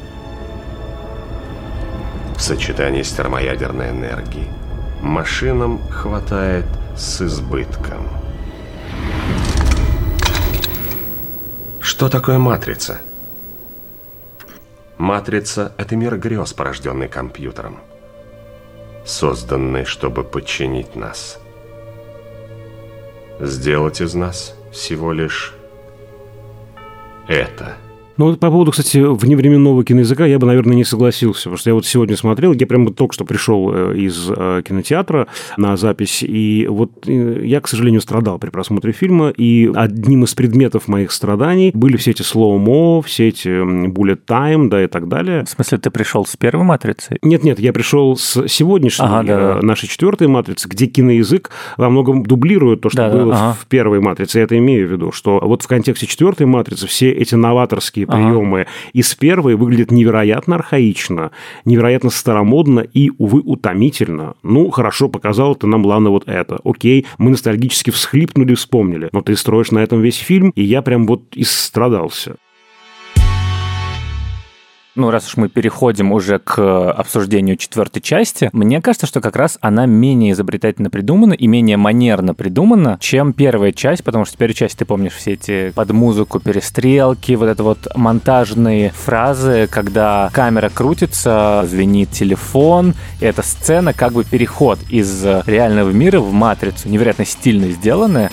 В 2.42 2.44
сочетании 2.44 3.02
с 3.02 3.12
термоядерной 3.12 3.90
энергией 3.90 4.48
машинам 5.00 5.78
хватает 5.90 6.64
с 6.96 7.22
избытком. 7.22 8.08
Что 11.78 12.08
такое 12.08 12.38
матрица? 12.38 13.00
Матрица– 14.98 15.72
это 15.78 15.94
мир 15.94 16.18
грез, 16.18 16.52
порожденный 16.52 17.06
компьютером, 17.06 17.78
созданный, 19.06 19.84
чтобы 19.84 20.24
подчинить 20.24 20.96
нас. 20.96 21.38
Сделать 23.38 24.00
из 24.00 24.14
нас 24.14 24.56
всего 24.72 25.12
лишь 25.12 25.54
это– 27.28 27.76
ну, 28.16 28.26
вот 28.26 28.40
по 28.40 28.50
поводу, 28.50 28.72
кстати, 28.72 28.98
вневременного 28.98 29.84
киноязыка 29.84 30.26
я 30.26 30.38
бы, 30.38 30.46
наверное, 30.46 30.76
не 30.76 30.84
согласился, 30.84 31.44
потому 31.44 31.56
что 31.56 31.70
я 31.70 31.74
вот 31.74 31.86
сегодня 31.86 32.16
смотрел, 32.16 32.52
я 32.52 32.66
прямо 32.66 32.92
только 32.92 33.14
что 33.14 33.24
пришел 33.24 33.72
э, 33.72 33.96
из 33.96 34.30
э, 34.30 34.62
кинотеатра 34.66 35.28
на 35.56 35.76
запись, 35.76 36.22
и 36.22 36.66
вот 36.68 37.08
э, 37.08 37.42
я, 37.44 37.60
к 37.60 37.68
сожалению, 37.68 38.00
страдал 38.00 38.38
при 38.38 38.50
просмотре 38.50 38.92
фильма, 38.92 39.30
и 39.30 39.70
одним 39.74 40.24
из 40.24 40.34
предметов 40.34 40.88
моих 40.88 41.10
страданий 41.12 41.70
были 41.74 41.96
все 41.96 42.10
эти 42.10 42.22
слоумо, 42.22 43.00
все 43.02 43.28
эти 43.28 43.48
bullet 43.48 44.20
time, 44.26 44.68
да, 44.68 44.84
и 44.84 44.86
так 44.86 45.08
далее. 45.08 45.44
В 45.44 45.48
смысле, 45.48 45.78
ты 45.78 45.90
пришел 45.90 46.26
с 46.26 46.36
первой 46.36 46.64
матрицы? 46.64 47.16
Нет-нет, 47.22 47.58
я 47.58 47.72
пришел 47.72 48.16
с 48.16 48.46
сегодняшней 48.46 49.06
Ага, 49.06 49.22
да, 49.22 49.54
да. 49.54 49.62
нашей 49.62 49.88
четвертой 49.88 50.28
матрицы, 50.28 50.68
где 50.68 50.86
киноязык 50.86 51.50
во 51.76 51.88
многом 51.88 52.24
дублирует 52.24 52.82
то, 52.82 52.90
что 52.90 52.98
Да, 52.98 53.10
да, 53.10 53.16
было 53.16 53.34
ага. 53.34 53.56
в 53.58 53.66
первой 53.66 54.00
матрице. 54.00 54.38
Я 54.38 54.44
это 54.44 54.58
имею 54.58 54.86
в 54.86 54.92
виду, 54.92 55.12
что 55.12 55.40
вот 55.42 55.62
в 55.62 55.66
контексте 55.66 56.06
четвертой 56.06 56.46
матрицы 56.46 56.86
все 56.86 57.10
эти 57.10 57.34
новаторские 57.34 58.06
Ага. 58.12 58.22
приемы 58.22 58.66
из 58.92 59.14
первой 59.14 59.56
выглядят 59.56 59.90
невероятно 59.90 60.56
архаично, 60.56 61.30
невероятно 61.64 62.10
старомодно 62.10 62.80
и, 62.80 63.10
увы, 63.18 63.40
утомительно. 63.40 64.34
Ну, 64.42 64.70
хорошо, 64.70 65.08
показал 65.08 65.54
ты 65.54 65.66
нам, 65.66 65.84
ладно, 65.84 66.10
вот 66.10 66.28
это. 66.28 66.60
Окей, 66.64 67.06
мы 67.18 67.30
ностальгически 67.30 67.90
всхлипнули, 67.90 68.54
вспомнили. 68.54 69.08
Но 69.12 69.22
ты 69.22 69.36
строишь 69.36 69.70
на 69.70 69.78
этом 69.78 70.00
весь 70.00 70.16
фильм, 70.16 70.50
и 70.54 70.62
я 70.62 70.82
прям 70.82 71.06
вот 71.06 71.22
истрадался. 71.34 72.36
Ну, 74.94 75.10
раз 75.10 75.26
уж 75.26 75.38
мы 75.38 75.48
переходим 75.48 76.12
уже 76.12 76.38
к 76.38 76.90
обсуждению 76.92 77.56
четвертой 77.56 78.02
части, 78.02 78.50
мне 78.52 78.82
кажется, 78.82 79.06
что 79.06 79.22
как 79.22 79.36
раз 79.36 79.56
она 79.62 79.86
менее 79.86 80.32
изобретательно 80.32 80.90
придумана 80.90 81.32
и 81.32 81.46
менее 81.46 81.78
манерно 81.78 82.34
придумана, 82.34 82.98
чем 83.00 83.32
первая 83.32 83.72
часть, 83.72 84.04
потому 84.04 84.26
что 84.26 84.34
в 84.34 84.38
первой 84.38 84.52
части 84.52 84.78
ты 84.78 84.84
помнишь 84.84 85.14
все 85.14 85.32
эти 85.32 85.70
под 85.70 85.92
музыку 85.92 86.40
перестрелки, 86.40 87.32
вот 87.36 87.46
это 87.46 87.62
вот 87.62 87.88
монтажные 87.96 88.90
фразы, 88.90 89.66
когда 89.70 90.28
камера 90.34 90.68
крутится, 90.68 91.64
звенит 91.66 92.10
телефон, 92.10 92.94
и 93.20 93.24
эта 93.24 93.42
сцена 93.42 93.94
как 93.94 94.12
бы 94.12 94.24
переход 94.24 94.78
из 94.90 95.24
реального 95.46 95.88
мира 95.88 96.20
в 96.20 96.32
матрицу, 96.32 96.90
невероятно 96.90 97.24
стильно 97.24 97.68
сделанная. 97.68 98.30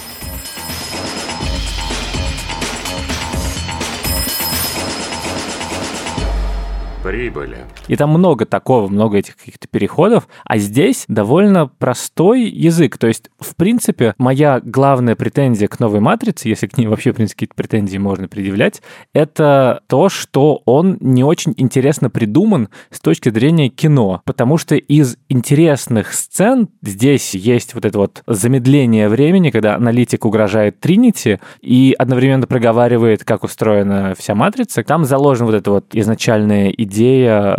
Прибыли. 7.09 7.57
И 7.87 7.95
там 7.95 8.11
много 8.11 8.45
такого, 8.45 8.87
много 8.87 9.17
этих 9.17 9.35
каких-то 9.35 9.67
переходов. 9.67 10.27
А 10.45 10.59
здесь 10.59 11.05
довольно 11.07 11.65
простой 11.65 12.43
язык. 12.43 12.99
То 12.99 13.07
есть, 13.07 13.31
в 13.39 13.55
принципе, 13.55 14.13
моя 14.19 14.61
главная 14.63 15.15
претензия 15.15 15.67
к 15.67 15.79
новой 15.79 16.01
матрице, 16.01 16.49
если 16.49 16.67
к 16.67 16.77
ней 16.77 16.85
вообще, 16.85 17.11
в 17.11 17.15
принципе, 17.15 17.47
какие-то 17.47 17.55
претензии 17.55 17.97
можно 17.97 18.27
предъявлять, 18.27 18.83
это 19.11 19.81
то, 19.87 20.09
что 20.09 20.61
он 20.65 20.99
не 21.01 21.23
очень 21.23 21.55
интересно 21.57 22.11
придуман 22.11 22.69
с 22.91 22.99
точки 22.99 23.29
зрения 23.29 23.69
кино. 23.69 24.21
Потому 24.23 24.59
что 24.59 24.75
из 24.75 25.17
интересных 25.29 26.13
сцен 26.13 26.69
здесь 26.83 27.33
есть 27.33 27.73
вот 27.73 27.85
это 27.85 27.97
вот 27.97 28.21
замедление 28.27 29.09
времени, 29.09 29.49
когда 29.49 29.73
аналитик 29.73 30.25
угрожает 30.25 30.79
Тринити 30.79 31.39
и 31.61 31.95
одновременно 31.97 32.45
проговаривает, 32.45 33.23
как 33.23 33.43
устроена 33.43 34.13
вся 34.15 34.35
матрица. 34.35 34.83
Там 34.83 35.05
заложена 35.05 35.47
вот 35.47 35.55
эта 35.55 35.71
вот 35.71 35.95
изначальная 35.95 36.69
идея 36.69 36.98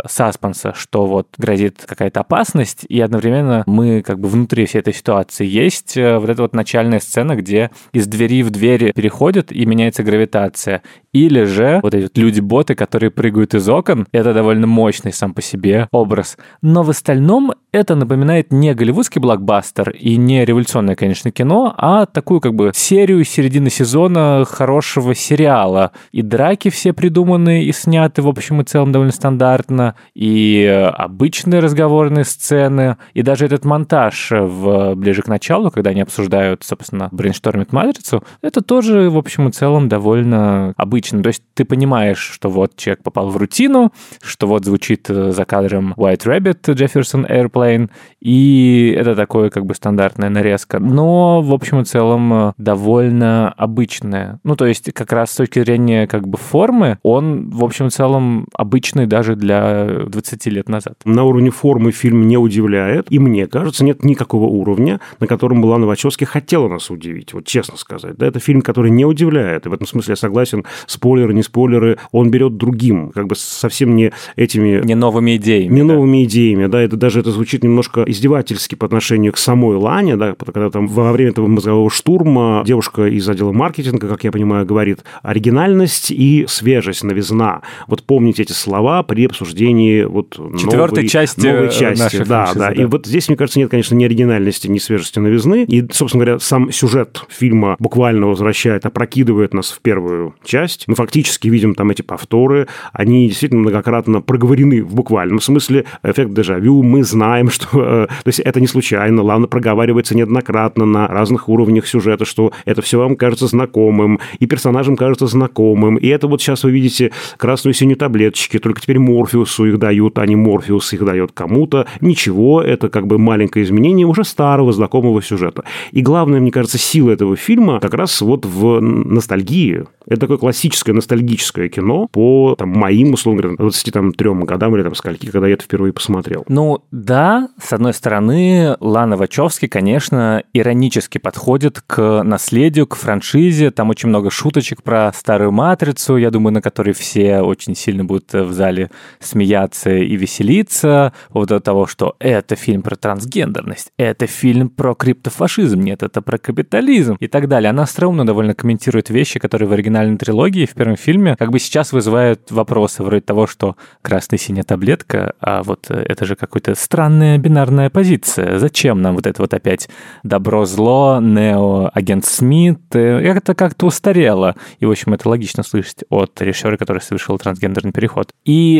саспенса, 0.07 0.73
что 0.75 1.05
вот 1.05 1.27
грозит 1.37 1.83
какая-то 1.85 2.21
опасность, 2.21 2.85
и 2.87 2.99
одновременно 3.01 3.63
мы 3.65 4.01
как 4.01 4.19
бы 4.19 4.29
внутри 4.29 4.65
всей 4.65 4.79
этой 4.79 4.93
ситуации. 4.93 5.45
Есть 5.45 5.97
э, 5.97 6.17
вот 6.17 6.29
эта 6.29 6.41
вот 6.43 6.53
начальная 6.53 6.99
сцена, 6.99 7.35
где 7.35 7.71
из 7.91 8.07
двери 8.07 8.43
в 8.43 8.49
дверь 8.49 8.93
переходят 8.93 9.51
и 9.51 9.65
меняется 9.65 10.03
гравитация. 10.03 10.83
Или 11.13 11.43
же 11.43 11.79
вот 11.83 11.93
эти 11.93 12.03
вот 12.03 12.17
люди-боты, 12.17 12.75
которые 12.75 13.11
прыгают 13.11 13.53
из 13.53 13.67
окон, 13.67 14.07
это 14.11 14.33
довольно 14.33 14.67
мощный 14.67 15.11
сам 15.11 15.33
по 15.33 15.41
себе 15.41 15.87
образ. 15.91 16.37
Но 16.61 16.83
в 16.83 16.89
остальном 16.89 17.53
это 17.71 17.95
напоминает 17.95 18.51
не 18.51 18.73
голливудский 18.73 19.19
блокбастер 19.19 19.89
и 19.91 20.17
не 20.17 20.45
революционное, 20.45 20.95
конечно, 20.95 21.31
кино, 21.31 21.73
а 21.77 22.05
такую 22.05 22.39
как 22.39 22.53
бы 22.53 22.71
серию 22.73 23.23
середины 23.25 23.69
сезона 23.69 24.45
хорошего 24.47 25.15
сериала. 25.15 25.91
И 26.11 26.21
драки 26.21 26.69
все 26.69 26.93
придуманы 26.93 27.63
и 27.63 27.71
сняты, 27.71 28.21
в 28.21 28.27
общем 28.27 28.61
и 28.61 28.63
целом, 28.63 28.91
довольно 28.91 29.11
стандартно 29.11 29.30
стандартно, 29.31 29.95
и 30.13 30.65
обычные 30.97 31.61
разговорные 31.61 32.25
сцены, 32.25 32.97
и 33.13 33.21
даже 33.21 33.45
этот 33.45 33.63
монтаж 33.63 34.31
в 34.31 34.95
ближе 34.95 35.21
к 35.21 35.27
началу, 35.27 35.71
когда 35.71 35.91
они 35.91 36.01
обсуждают, 36.01 36.63
собственно, 36.63 37.07
брейнштормят 37.11 37.71
матрицу, 37.71 38.23
это 38.41 38.61
тоже, 38.61 39.09
в 39.09 39.17
общем 39.17 39.47
и 39.47 39.51
целом, 39.51 39.87
довольно 39.87 40.73
обычно. 40.75 41.23
То 41.23 41.27
есть 41.27 41.43
ты 41.53 41.63
понимаешь, 41.63 42.19
что 42.19 42.49
вот 42.49 42.75
человек 42.75 43.03
попал 43.03 43.29
в 43.29 43.37
рутину, 43.37 43.93
что 44.21 44.47
вот 44.47 44.65
звучит 44.65 45.07
за 45.07 45.45
кадром 45.45 45.93
White 45.97 46.25
Rabbit, 46.25 46.61
Jefferson 46.65 47.29
Airplane, 47.29 47.89
и 48.19 48.93
это 48.97 49.15
такое 49.15 49.49
как 49.49 49.65
бы 49.65 49.75
стандартная 49.75 50.29
нарезка. 50.29 50.79
Но, 50.79 51.41
в 51.41 51.53
общем 51.53 51.79
и 51.79 51.85
целом, 51.85 52.53
довольно 52.57 53.49
обычная. 53.51 54.39
Ну, 54.43 54.55
то 54.55 54.65
есть 54.65 54.91
как 54.93 55.13
раз 55.13 55.31
с 55.31 55.35
точки 55.35 55.59
зрения 55.59 56.07
как 56.07 56.27
бы 56.27 56.37
формы, 56.37 56.97
он, 57.03 57.49
в 57.49 57.63
общем 57.63 57.87
и 57.87 57.89
целом, 57.91 58.47
обычный 58.55 59.05
даже 59.05 59.20
для 59.29 60.05
20 60.07 60.45
лет 60.47 60.69
назад. 60.69 60.95
На 61.05 61.23
уровне 61.23 61.49
формы 61.49 61.91
фильм 61.91 62.27
не 62.27 62.37
удивляет, 62.37 63.07
и 63.09 63.19
мне 63.19 63.47
кажется, 63.47 63.83
нет 63.83 64.03
никакого 64.03 64.45
уровня, 64.45 64.99
на 65.19 65.27
котором 65.27 65.63
Лана 65.63 65.85
Вачовски 65.85 66.25
хотела 66.25 66.67
нас 66.67 66.89
удивить, 66.89 67.33
вот 67.33 67.45
честно 67.45 67.77
сказать. 67.77 68.15
Да, 68.17 68.27
это 68.27 68.39
фильм, 68.39 68.61
который 68.61 68.91
не 68.91 69.05
удивляет, 69.05 69.65
и 69.65 69.69
в 69.69 69.73
этом 69.73 69.87
смысле 69.87 70.13
я 70.13 70.15
согласен, 70.15 70.65
спойлеры, 70.87 71.33
не 71.33 71.43
спойлеры, 71.43 71.97
он 72.11 72.31
берет 72.31 72.57
другим, 72.57 73.11
как 73.11 73.27
бы 73.27 73.35
совсем 73.35 73.95
не 73.95 74.11
этими... 74.35 74.81
Не 74.85 74.95
новыми 74.95 75.37
идеями. 75.37 75.73
Не 75.73 75.83
да. 75.83 75.93
новыми 75.93 76.23
идеями, 76.25 76.67
да, 76.67 76.81
это 76.81 76.97
даже 76.97 77.19
это 77.19 77.31
звучит 77.31 77.63
немножко 77.63 78.03
издевательски 78.03 78.75
по 78.75 78.85
отношению 78.85 79.33
к 79.33 79.37
самой 79.37 79.75
Лане, 79.77 80.15
да, 80.15 80.35
когда 80.35 80.69
там 80.69 80.87
во 80.87 81.11
время 81.11 81.31
этого 81.31 81.47
мозгового 81.47 81.89
штурма 81.89 82.63
девушка 82.65 83.07
из 83.07 83.27
отдела 83.27 83.51
маркетинга, 83.51 84.07
как 84.07 84.23
я 84.23 84.31
понимаю, 84.31 84.65
говорит 84.65 85.03
оригинальность 85.23 86.11
и 86.11 86.45
свежесть, 86.47 87.03
новизна. 87.03 87.61
Вот 87.87 88.03
помните 88.03 88.43
эти 88.43 88.53
слова 88.53 89.03
при 89.11 89.25
обсуждении 89.25 90.03
вот 90.03 90.39
четвертой 90.57 90.99
новой, 90.99 91.09
части, 91.09 91.45
новой 91.45 91.69
части. 91.69 92.23
Да, 92.23 92.45
франшизы, 92.45 92.59
да, 92.59 92.69
да. 92.69 92.71
И 92.71 92.85
вот 92.85 93.05
здесь, 93.05 93.27
мне 93.27 93.35
кажется, 93.35 93.59
нет, 93.59 93.69
конечно, 93.69 93.93
ни 93.93 94.05
оригинальности, 94.05 94.69
ни 94.69 94.77
свежести, 94.77 95.19
новизны. 95.19 95.65
И, 95.65 95.85
собственно 95.91 96.23
говоря, 96.23 96.39
сам 96.39 96.71
сюжет 96.71 97.25
фильма 97.27 97.75
буквально 97.77 98.27
возвращает, 98.27 98.85
опрокидывает 98.85 99.53
нас 99.53 99.71
в 99.71 99.81
первую 99.81 100.33
часть. 100.45 100.87
Мы 100.87 100.95
фактически 100.95 101.49
видим 101.49 101.75
там 101.75 101.91
эти 101.91 102.03
повторы. 102.03 102.69
Они 102.93 103.27
действительно 103.27 103.63
многократно 103.63 104.21
проговорены 104.21 104.81
в 104.81 104.95
буквальном 104.95 105.41
смысле. 105.41 105.83
Эффект 106.03 106.33
дежавю. 106.33 106.81
Мы 106.81 107.03
знаем, 107.03 107.49
что... 107.49 107.67
Э, 107.73 108.07
то 108.07 108.27
есть 108.27 108.39
это 108.39 108.61
не 108.61 108.67
случайно. 108.67 109.23
Лана 109.23 109.47
проговаривается 109.47 110.15
неоднократно 110.15 110.85
на 110.85 111.05
разных 111.07 111.49
уровнях 111.49 111.85
сюжета, 111.85 112.23
что 112.23 112.53
это 112.63 112.81
все 112.81 112.97
вам 112.97 113.17
кажется 113.17 113.47
знакомым, 113.47 114.21
и 114.39 114.45
персонажам 114.45 114.95
кажется 114.95 115.27
знакомым. 115.27 115.97
И 115.97 116.07
это 116.07 116.27
вот 116.27 116.41
сейчас 116.41 116.63
вы 116.63 116.71
видите 116.71 117.11
красную 117.35 117.73
и 117.73 117.77
синюю 117.77 117.97
таблеточки, 117.97 118.57
только 118.57 118.79
теперь 118.79 119.00
Морфеусу 119.01 119.65
их 119.65 119.79
дают, 119.79 120.17
а 120.19 120.25
не 120.25 120.35
Морфеус 120.35 120.93
их 120.93 121.03
дает 121.03 121.31
кому-то. 121.33 121.87
Ничего, 121.99 122.61
это 122.61 122.89
как 122.89 123.07
бы 123.07 123.17
маленькое 123.17 123.65
изменение 123.65 124.07
уже 124.07 124.23
старого 124.23 124.71
знакомого 124.71 125.21
сюжета. 125.21 125.63
И 125.91 126.01
главное, 126.01 126.39
мне 126.39 126.51
кажется, 126.51 126.77
сила 126.77 127.11
этого 127.11 127.35
фильма 127.35 127.79
как 127.79 127.93
раз 127.93 128.21
вот 128.21 128.45
в 128.45 128.79
ностальгии. 128.79 129.83
Это 130.05 130.21
такое 130.21 130.37
классическое 130.37 130.95
ностальгическое 130.95 131.69
кино 131.69 132.07
по 132.11 132.55
там, 132.57 132.69
моим, 132.69 133.13
условно 133.13 133.41
говоря, 133.41 133.57
23 133.57 134.31
годам 134.45 134.75
или 134.75 134.83
там 134.83 134.95
скольки, 134.95 135.25
когда 135.27 135.47
я 135.47 135.53
это 135.53 135.63
впервые 135.63 135.93
посмотрел. 135.93 136.45
Ну 136.47 136.83
да, 136.91 137.49
с 137.61 137.73
одной 137.73 137.93
стороны, 137.93 138.75
Лана 138.79 139.17
Вачовски, 139.17 139.67
конечно, 139.67 140.43
иронически 140.53 141.17
подходит 141.17 141.81
к 141.85 142.23
наследию, 142.23 142.87
к 142.87 142.95
франшизе. 142.95 143.71
Там 143.71 143.89
очень 143.89 144.09
много 144.09 144.29
шуточек 144.29 144.83
про 144.83 145.11
старую 145.13 145.51
матрицу, 145.51 146.17
я 146.17 146.31
думаю, 146.31 146.53
на 146.53 146.61
которой 146.61 146.93
все 146.93 147.41
очень 147.41 147.75
сильно 147.75 148.05
будут 148.05 148.31
в 148.33 148.51
зале 148.53 148.90
смеяться 149.19 149.91
и 149.91 150.15
веселиться. 150.15 151.13
Вот 151.29 151.51
от 151.51 151.63
того, 151.63 151.87
что 151.87 152.15
это 152.19 152.55
фильм 152.55 152.81
про 152.81 152.95
трансгендерность, 152.95 153.91
это 153.97 154.27
фильм 154.27 154.69
про 154.69 154.95
криптофашизм, 154.95 155.79
нет, 155.79 156.03
это 156.03 156.21
про 156.21 156.37
капитализм 156.37 157.15
и 157.19 157.27
так 157.27 157.47
далее. 157.47 157.69
Она 157.69 157.83
остроумно 157.83 158.25
довольно 158.25 158.53
комментирует 158.53 159.09
вещи, 159.09 159.39
которые 159.39 159.67
в 159.67 159.73
оригинальной 159.73 160.17
трилогии 160.17 160.65
в 160.65 160.73
первом 160.73 160.97
фильме 160.97 161.35
как 161.37 161.51
бы 161.51 161.59
сейчас 161.59 161.93
вызывают 161.93 162.51
вопросы 162.51 163.03
вроде 163.03 163.21
того, 163.21 163.47
что 163.47 163.75
красная 164.01 164.39
синяя 164.39 164.63
таблетка, 164.63 165.33
а 165.39 165.63
вот 165.63 165.89
это 165.89 166.25
же 166.25 166.35
какая-то 166.35 166.75
странная 166.75 167.37
бинарная 167.37 167.89
позиция. 167.89 168.59
Зачем 168.59 169.01
нам 169.01 169.15
вот 169.15 169.27
это 169.27 169.41
вот 169.41 169.53
опять 169.53 169.89
добро-зло, 170.23 171.19
нео, 171.21 171.89
агент 171.93 172.25
Смит? 172.25 172.95
Это 172.95 173.55
как-то 173.55 173.87
устарело. 173.87 174.55
И, 174.79 174.85
в 174.85 174.91
общем, 174.91 175.13
это 175.13 175.29
логично 175.29 175.63
слышать 175.63 176.03
от 176.09 176.41
режиссера, 176.41 176.77
который 176.77 177.01
совершил 177.01 177.37
трансгендерный 177.37 177.91
переход. 177.91 178.31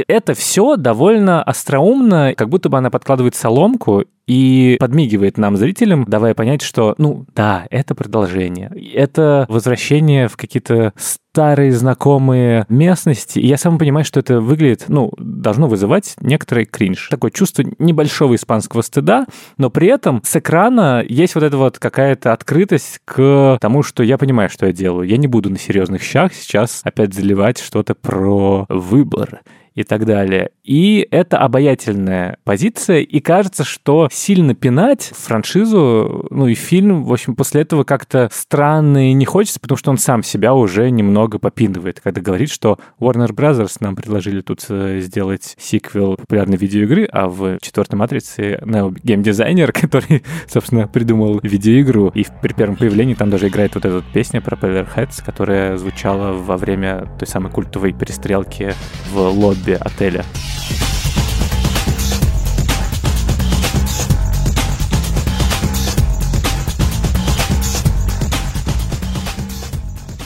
Это 0.08 0.34
все 0.34 0.76
довольно 0.76 1.44
остроумно, 1.44 2.34
как 2.36 2.50
будто 2.50 2.70
бы 2.70 2.78
она 2.78 2.90
подкладывает 2.90 3.36
соломку 3.36 4.06
и 4.28 4.78
подмигивает 4.80 5.38
нам, 5.38 5.58
зрителям, 5.58 6.06
давая 6.06 6.34
понять, 6.34 6.62
что, 6.62 6.96
ну, 6.98 7.26
да, 7.36 7.68
это 7.70 7.96
продолжение. 7.96 8.72
Это 8.94 9.46
возвращение 9.50 10.28
в 10.28 10.38
какие-то 10.38 10.94
старые 10.96 11.72
знакомые 11.72 12.66
местности. 12.70 13.40
И 13.40 13.48
я 13.48 13.58
сам 13.58 13.78
понимаю, 13.78 14.06
что 14.06 14.20
это 14.20 14.40
выглядит, 14.40 14.86
ну, 14.88 15.12
должно 15.18 15.68
вызывать 15.68 16.16
некоторый 16.22 16.66
кринж. 16.66 17.08
Такое 17.10 17.32
чувство 17.32 17.64
небольшого 17.80 18.36
испанского 18.36 18.82
стыда, 18.82 19.26
но 19.58 19.70
при 19.70 19.88
этом 19.88 20.22
с 20.24 20.36
экрана 20.36 21.04
есть 21.08 21.36
вот 21.36 21.44
эта 21.44 21.58
вот 21.58 21.80
какая-то 21.80 22.34
открытость 22.34 23.00
к 23.06 23.58
тому, 23.60 23.84
что 23.84 24.04
я 24.04 24.18
понимаю, 24.18 24.50
что 24.50 24.66
я 24.66 24.74
делаю. 24.74 25.08
Я 25.08 25.18
не 25.18 25.28
буду 25.28 25.50
на 25.50 25.58
серьезных 25.58 26.04
щах 26.04 26.34
сейчас 26.34 26.82
опять 26.84 27.14
заливать 27.14 27.60
что-то 27.60 27.96
про 27.96 28.66
выбор 28.70 29.42
и 29.74 29.84
так 29.84 30.06
далее. 30.06 30.52
И 30.64 31.08
это 31.12 31.38
обаятельная 31.38 32.38
позиция, 32.44 33.00
и 33.00 33.20
кажется, 33.20 33.64
что 33.64 34.10
сильно 34.12 34.54
пинать 34.54 35.12
франшизу, 35.16 36.28
ну 36.30 36.48
и 36.48 36.56
фильм, 36.56 37.04
в 37.04 37.14
общем, 37.14 37.36
после 37.36 37.62
этого 37.62 37.84
как-то 37.84 38.30
странно 38.32 39.10
и 39.10 39.14
не 39.14 39.26
хочется, 39.26 39.60
потому 39.60 39.78
что 39.78 39.92
он 39.92 39.98
сам 39.98 40.24
себя 40.24 40.54
уже 40.54 40.90
немного 40.90 41.40
попинывает, 41.40 42.02
когда 42.02 42.22
говорит, 42.22 42.52
что 42.52 42.80
Warner 43.00 43.34
Brothers 43.34 43.78
нам 43.80 43.96
предложили 43.96 44.42
тут 44.42 44.66
э, 44.70 45.00
сделать 45.00 45.56
сиквел 45.58 46.16
популярной 46.16 46.58
видеоигры, 46.58 47.06
а 47.06 47.28
в 47.28 47.58
четвертой 47.62 47.98
матрице 47.98 48.60
Neo 48.62 48.96
геймдизайнер, 49.02 49.72
который, 49.74 50.24
собственно, 50.48 50.88
придумал 50.88 51.40
видеоигру, 51.42 52.12
и 52.14 52.26
при 52.42 52.54
первом 52.54 52.76
появлении 52.76 53.14
там 53.14 53.30
даже 53.30 53.48
играет 53.48 53.76
вот 53.76 53.86
эта 53.86 53.96
вот 53.96 54.06
песня 54.14 54.42
про 54.42 54.56
Heads, 54.62 55.24
которая 55.26 55.78
звучала 55.78 56.34
во 56.34 56.58
время 56.58 57.08
той 57.18 57.28
самой 57.28 57.52
культовой 57.52 57.94
перестрелки 57.94 58.74
в 59.12 59.18
лобби 59.18 59.61
лобби 59.62 59.78
отеля. 59.80 60.26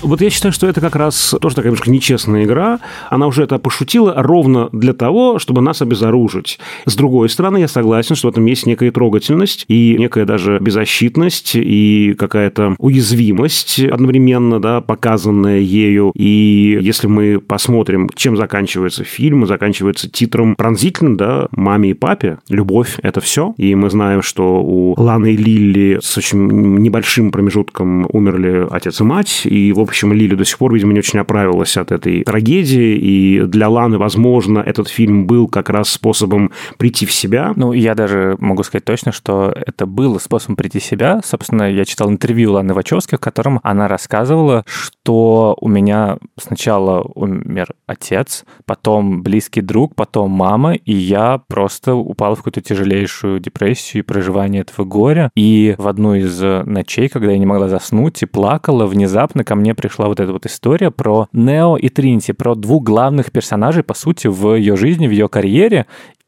Вот 0.02 0.22
я 0.22 0.30
считаю, 0.30 0.52
что 0.52 0.68
это 0.68 0.82
как 0.82 0.96
раз 0.96 1.36
тоже 1.42 1.56
такая 1.56 1.72
немножко 1.72 1.90
нечестная 1.90 2.44
игра. 2.44 2.80
Она 3.10 3.28
уже 3.28 3.44
это 3.44 3.58
пошутила 3.58 4.14
ровно 4.16 4.70
для 4.72 4.94
того, 4.94 5.40
чтобы 5.40 5.62
нас 5.62 5.82
обезоружить. 5.82 6.60
С 6.86 6.96
другой 6.96 7.30
стороны, 7.30 7.58
я 7.58 7.68
согласен, 7.68 8.16
что 8.16 8.28
в 8.28 8.32
этом 8.32 8.46
есть 8.46 8.66
некая 8.66 8.92
трогательность 8.92 9.66
и 9.68 9.96
некая 9.98 10.26
даже 10.26 10.60
беззащитность 10.60 11.56
и 11.56 12.16
какая-то 12.18 12.76
уязвимость 12.78 13.80
одновременно, 13.80 14.62
да, 14.62 14.82
показанная 14.82 15.60
ею. 15.60 16.12
И 16.16 16.78
если 16.82 17.08
мы 17.08 17.40
посмотрим, 17.40 18.10
чем 18.16 18.38
заканчивается 18.38 19.04
фильм, 19.04 19.48
заканчивается 19.48 20.10
титром 20.10 20.56
пронзительно, 20.56 21.18
да, 21.18 21.48
маме 21.52 21.92
и 21.92 21.94
папе, 21.94 22.38
любовь– 22.48 22.98
это 23.02 23.22
все. 23.22 23.56
И 23.58 23.74
мы 23.74 23.90
знаем, 23.90 24.22
что 24.22 24.62
у 24.62 24.94
Ланы 25.02 25.34
и 25.34 25.38
Лили 25.38 26.00
с 26.02 26.18
очень 26.18 26.48
небольшим 26.80 27.32
промежутком 27.32 28.08
умерли 28.12 28.68
отец 28.70 29.02
и 29.02 29.04
мать, 29.04 29.42
и, 29.46 29.74
в 29.74 29.80
общем, 29.80 29.95
общем, 29.96 30.14
Лили 30.14 30.36
до 30.36 30.44
сих 30.44 30.58
пор, 30.58 30.74
видимо, 30.74 30.94
не 30.94 31.00
очень 31.00 31.20
оправилась 31.20 31.78
от 31.78 31.92
этой 31.92 32.24
трагедии, 32.24 32.98
и 32.98 33.42
для 33.42 33.70
Ланы, 33.70 33.98
возможно, 33.98 34.60
этот 34.60 34.90
фильм 34.90 35.26
был 35.26 35.48
как 35.48 35.70
раз 35.70 35.90
способом 35.90 36.52
прийти 36.78 37.06
в 37.06 37.14
себя. 37.14 37.54
Ну, 37.56 37.72
я 37.72 37.96
даже 37.96 38.36
могу 38.40 38.64
сказать 38.64 38.84
точно, 38.84 39.12
что 39.12 39.54
это 39.56 39.86
был 39.86 40.20
способом 40.20 40.58
прийти 40.58 40.80
в 40.80 40.84
себя. 40.84 41.22
Собственно, 41.24 41.72
я 41.72 41.86
читал 41.86 42.10
интервью 42.10 42.54
Ланы 42.54 42.74
Вачовски, 42.74 43.16
в 43.16 43.20
котором 43.20 43.60
она 43.64 43.88
рассказывала, 43.88 44.66
что 44.68 45.56
у 45.62 45.70
меня 45.70 46.18
сначала 46.38 47.10
умер 47.16 47.68
отец, 47.88 48.44
потом 48.66 49.24
близкий 49.24 49.62
друг, 49.62 49.96
потом 49.96 50.32
мама, 50.32 50.74
и 50.74 50.94
я 50.94 51.40
просто 51.48 51.94
упал 51.96 52.36
в 52.36 52.40
какую-то 52.40 52.62
тяжелейшую 52.62 53.40
депрессию 53.40 54.04
и 54.04 54.06
проживание 54.06 54.62
этого 54.64 54.86
горя. 54.86 55.30
И 55.36 55.76
в 55.78 55.88
одну 55.88 56.16
из 56.16 56.42
ночей, 56.42 57.08
когда 57.08 57.32
я 57.32 57.38
не 57.38 57.46
могла 57.46 57.70
заснуть 57.70 58.24
и 58.24 58.26
плакала, 58.26 58.86
внезапно 58.88 59.44
ко 59.44 59.56
мне 59.56 59.75
пришла 59.76 60.08
вот 60.08 60.20
эта 60.20 60.34
вот 60.34 60.46
история 60.46 60.92
про 60.92 61.28
Нео 61.32 61.78
и 61.78 61.90
Тринти, 61.90 62.32
про 62.32 62.56
двух 62.56 62.84
главных 62.84 63.32
персонажей, 63.32 63.84
по 63.84 63.94
сути, 63.94 64.28
в 64.28 64.56
ее 64.56 64.76
жизни, 64.76 65.08
в 65.08 65.12
ее 65.12 65.30
карьере, 65.30 65.86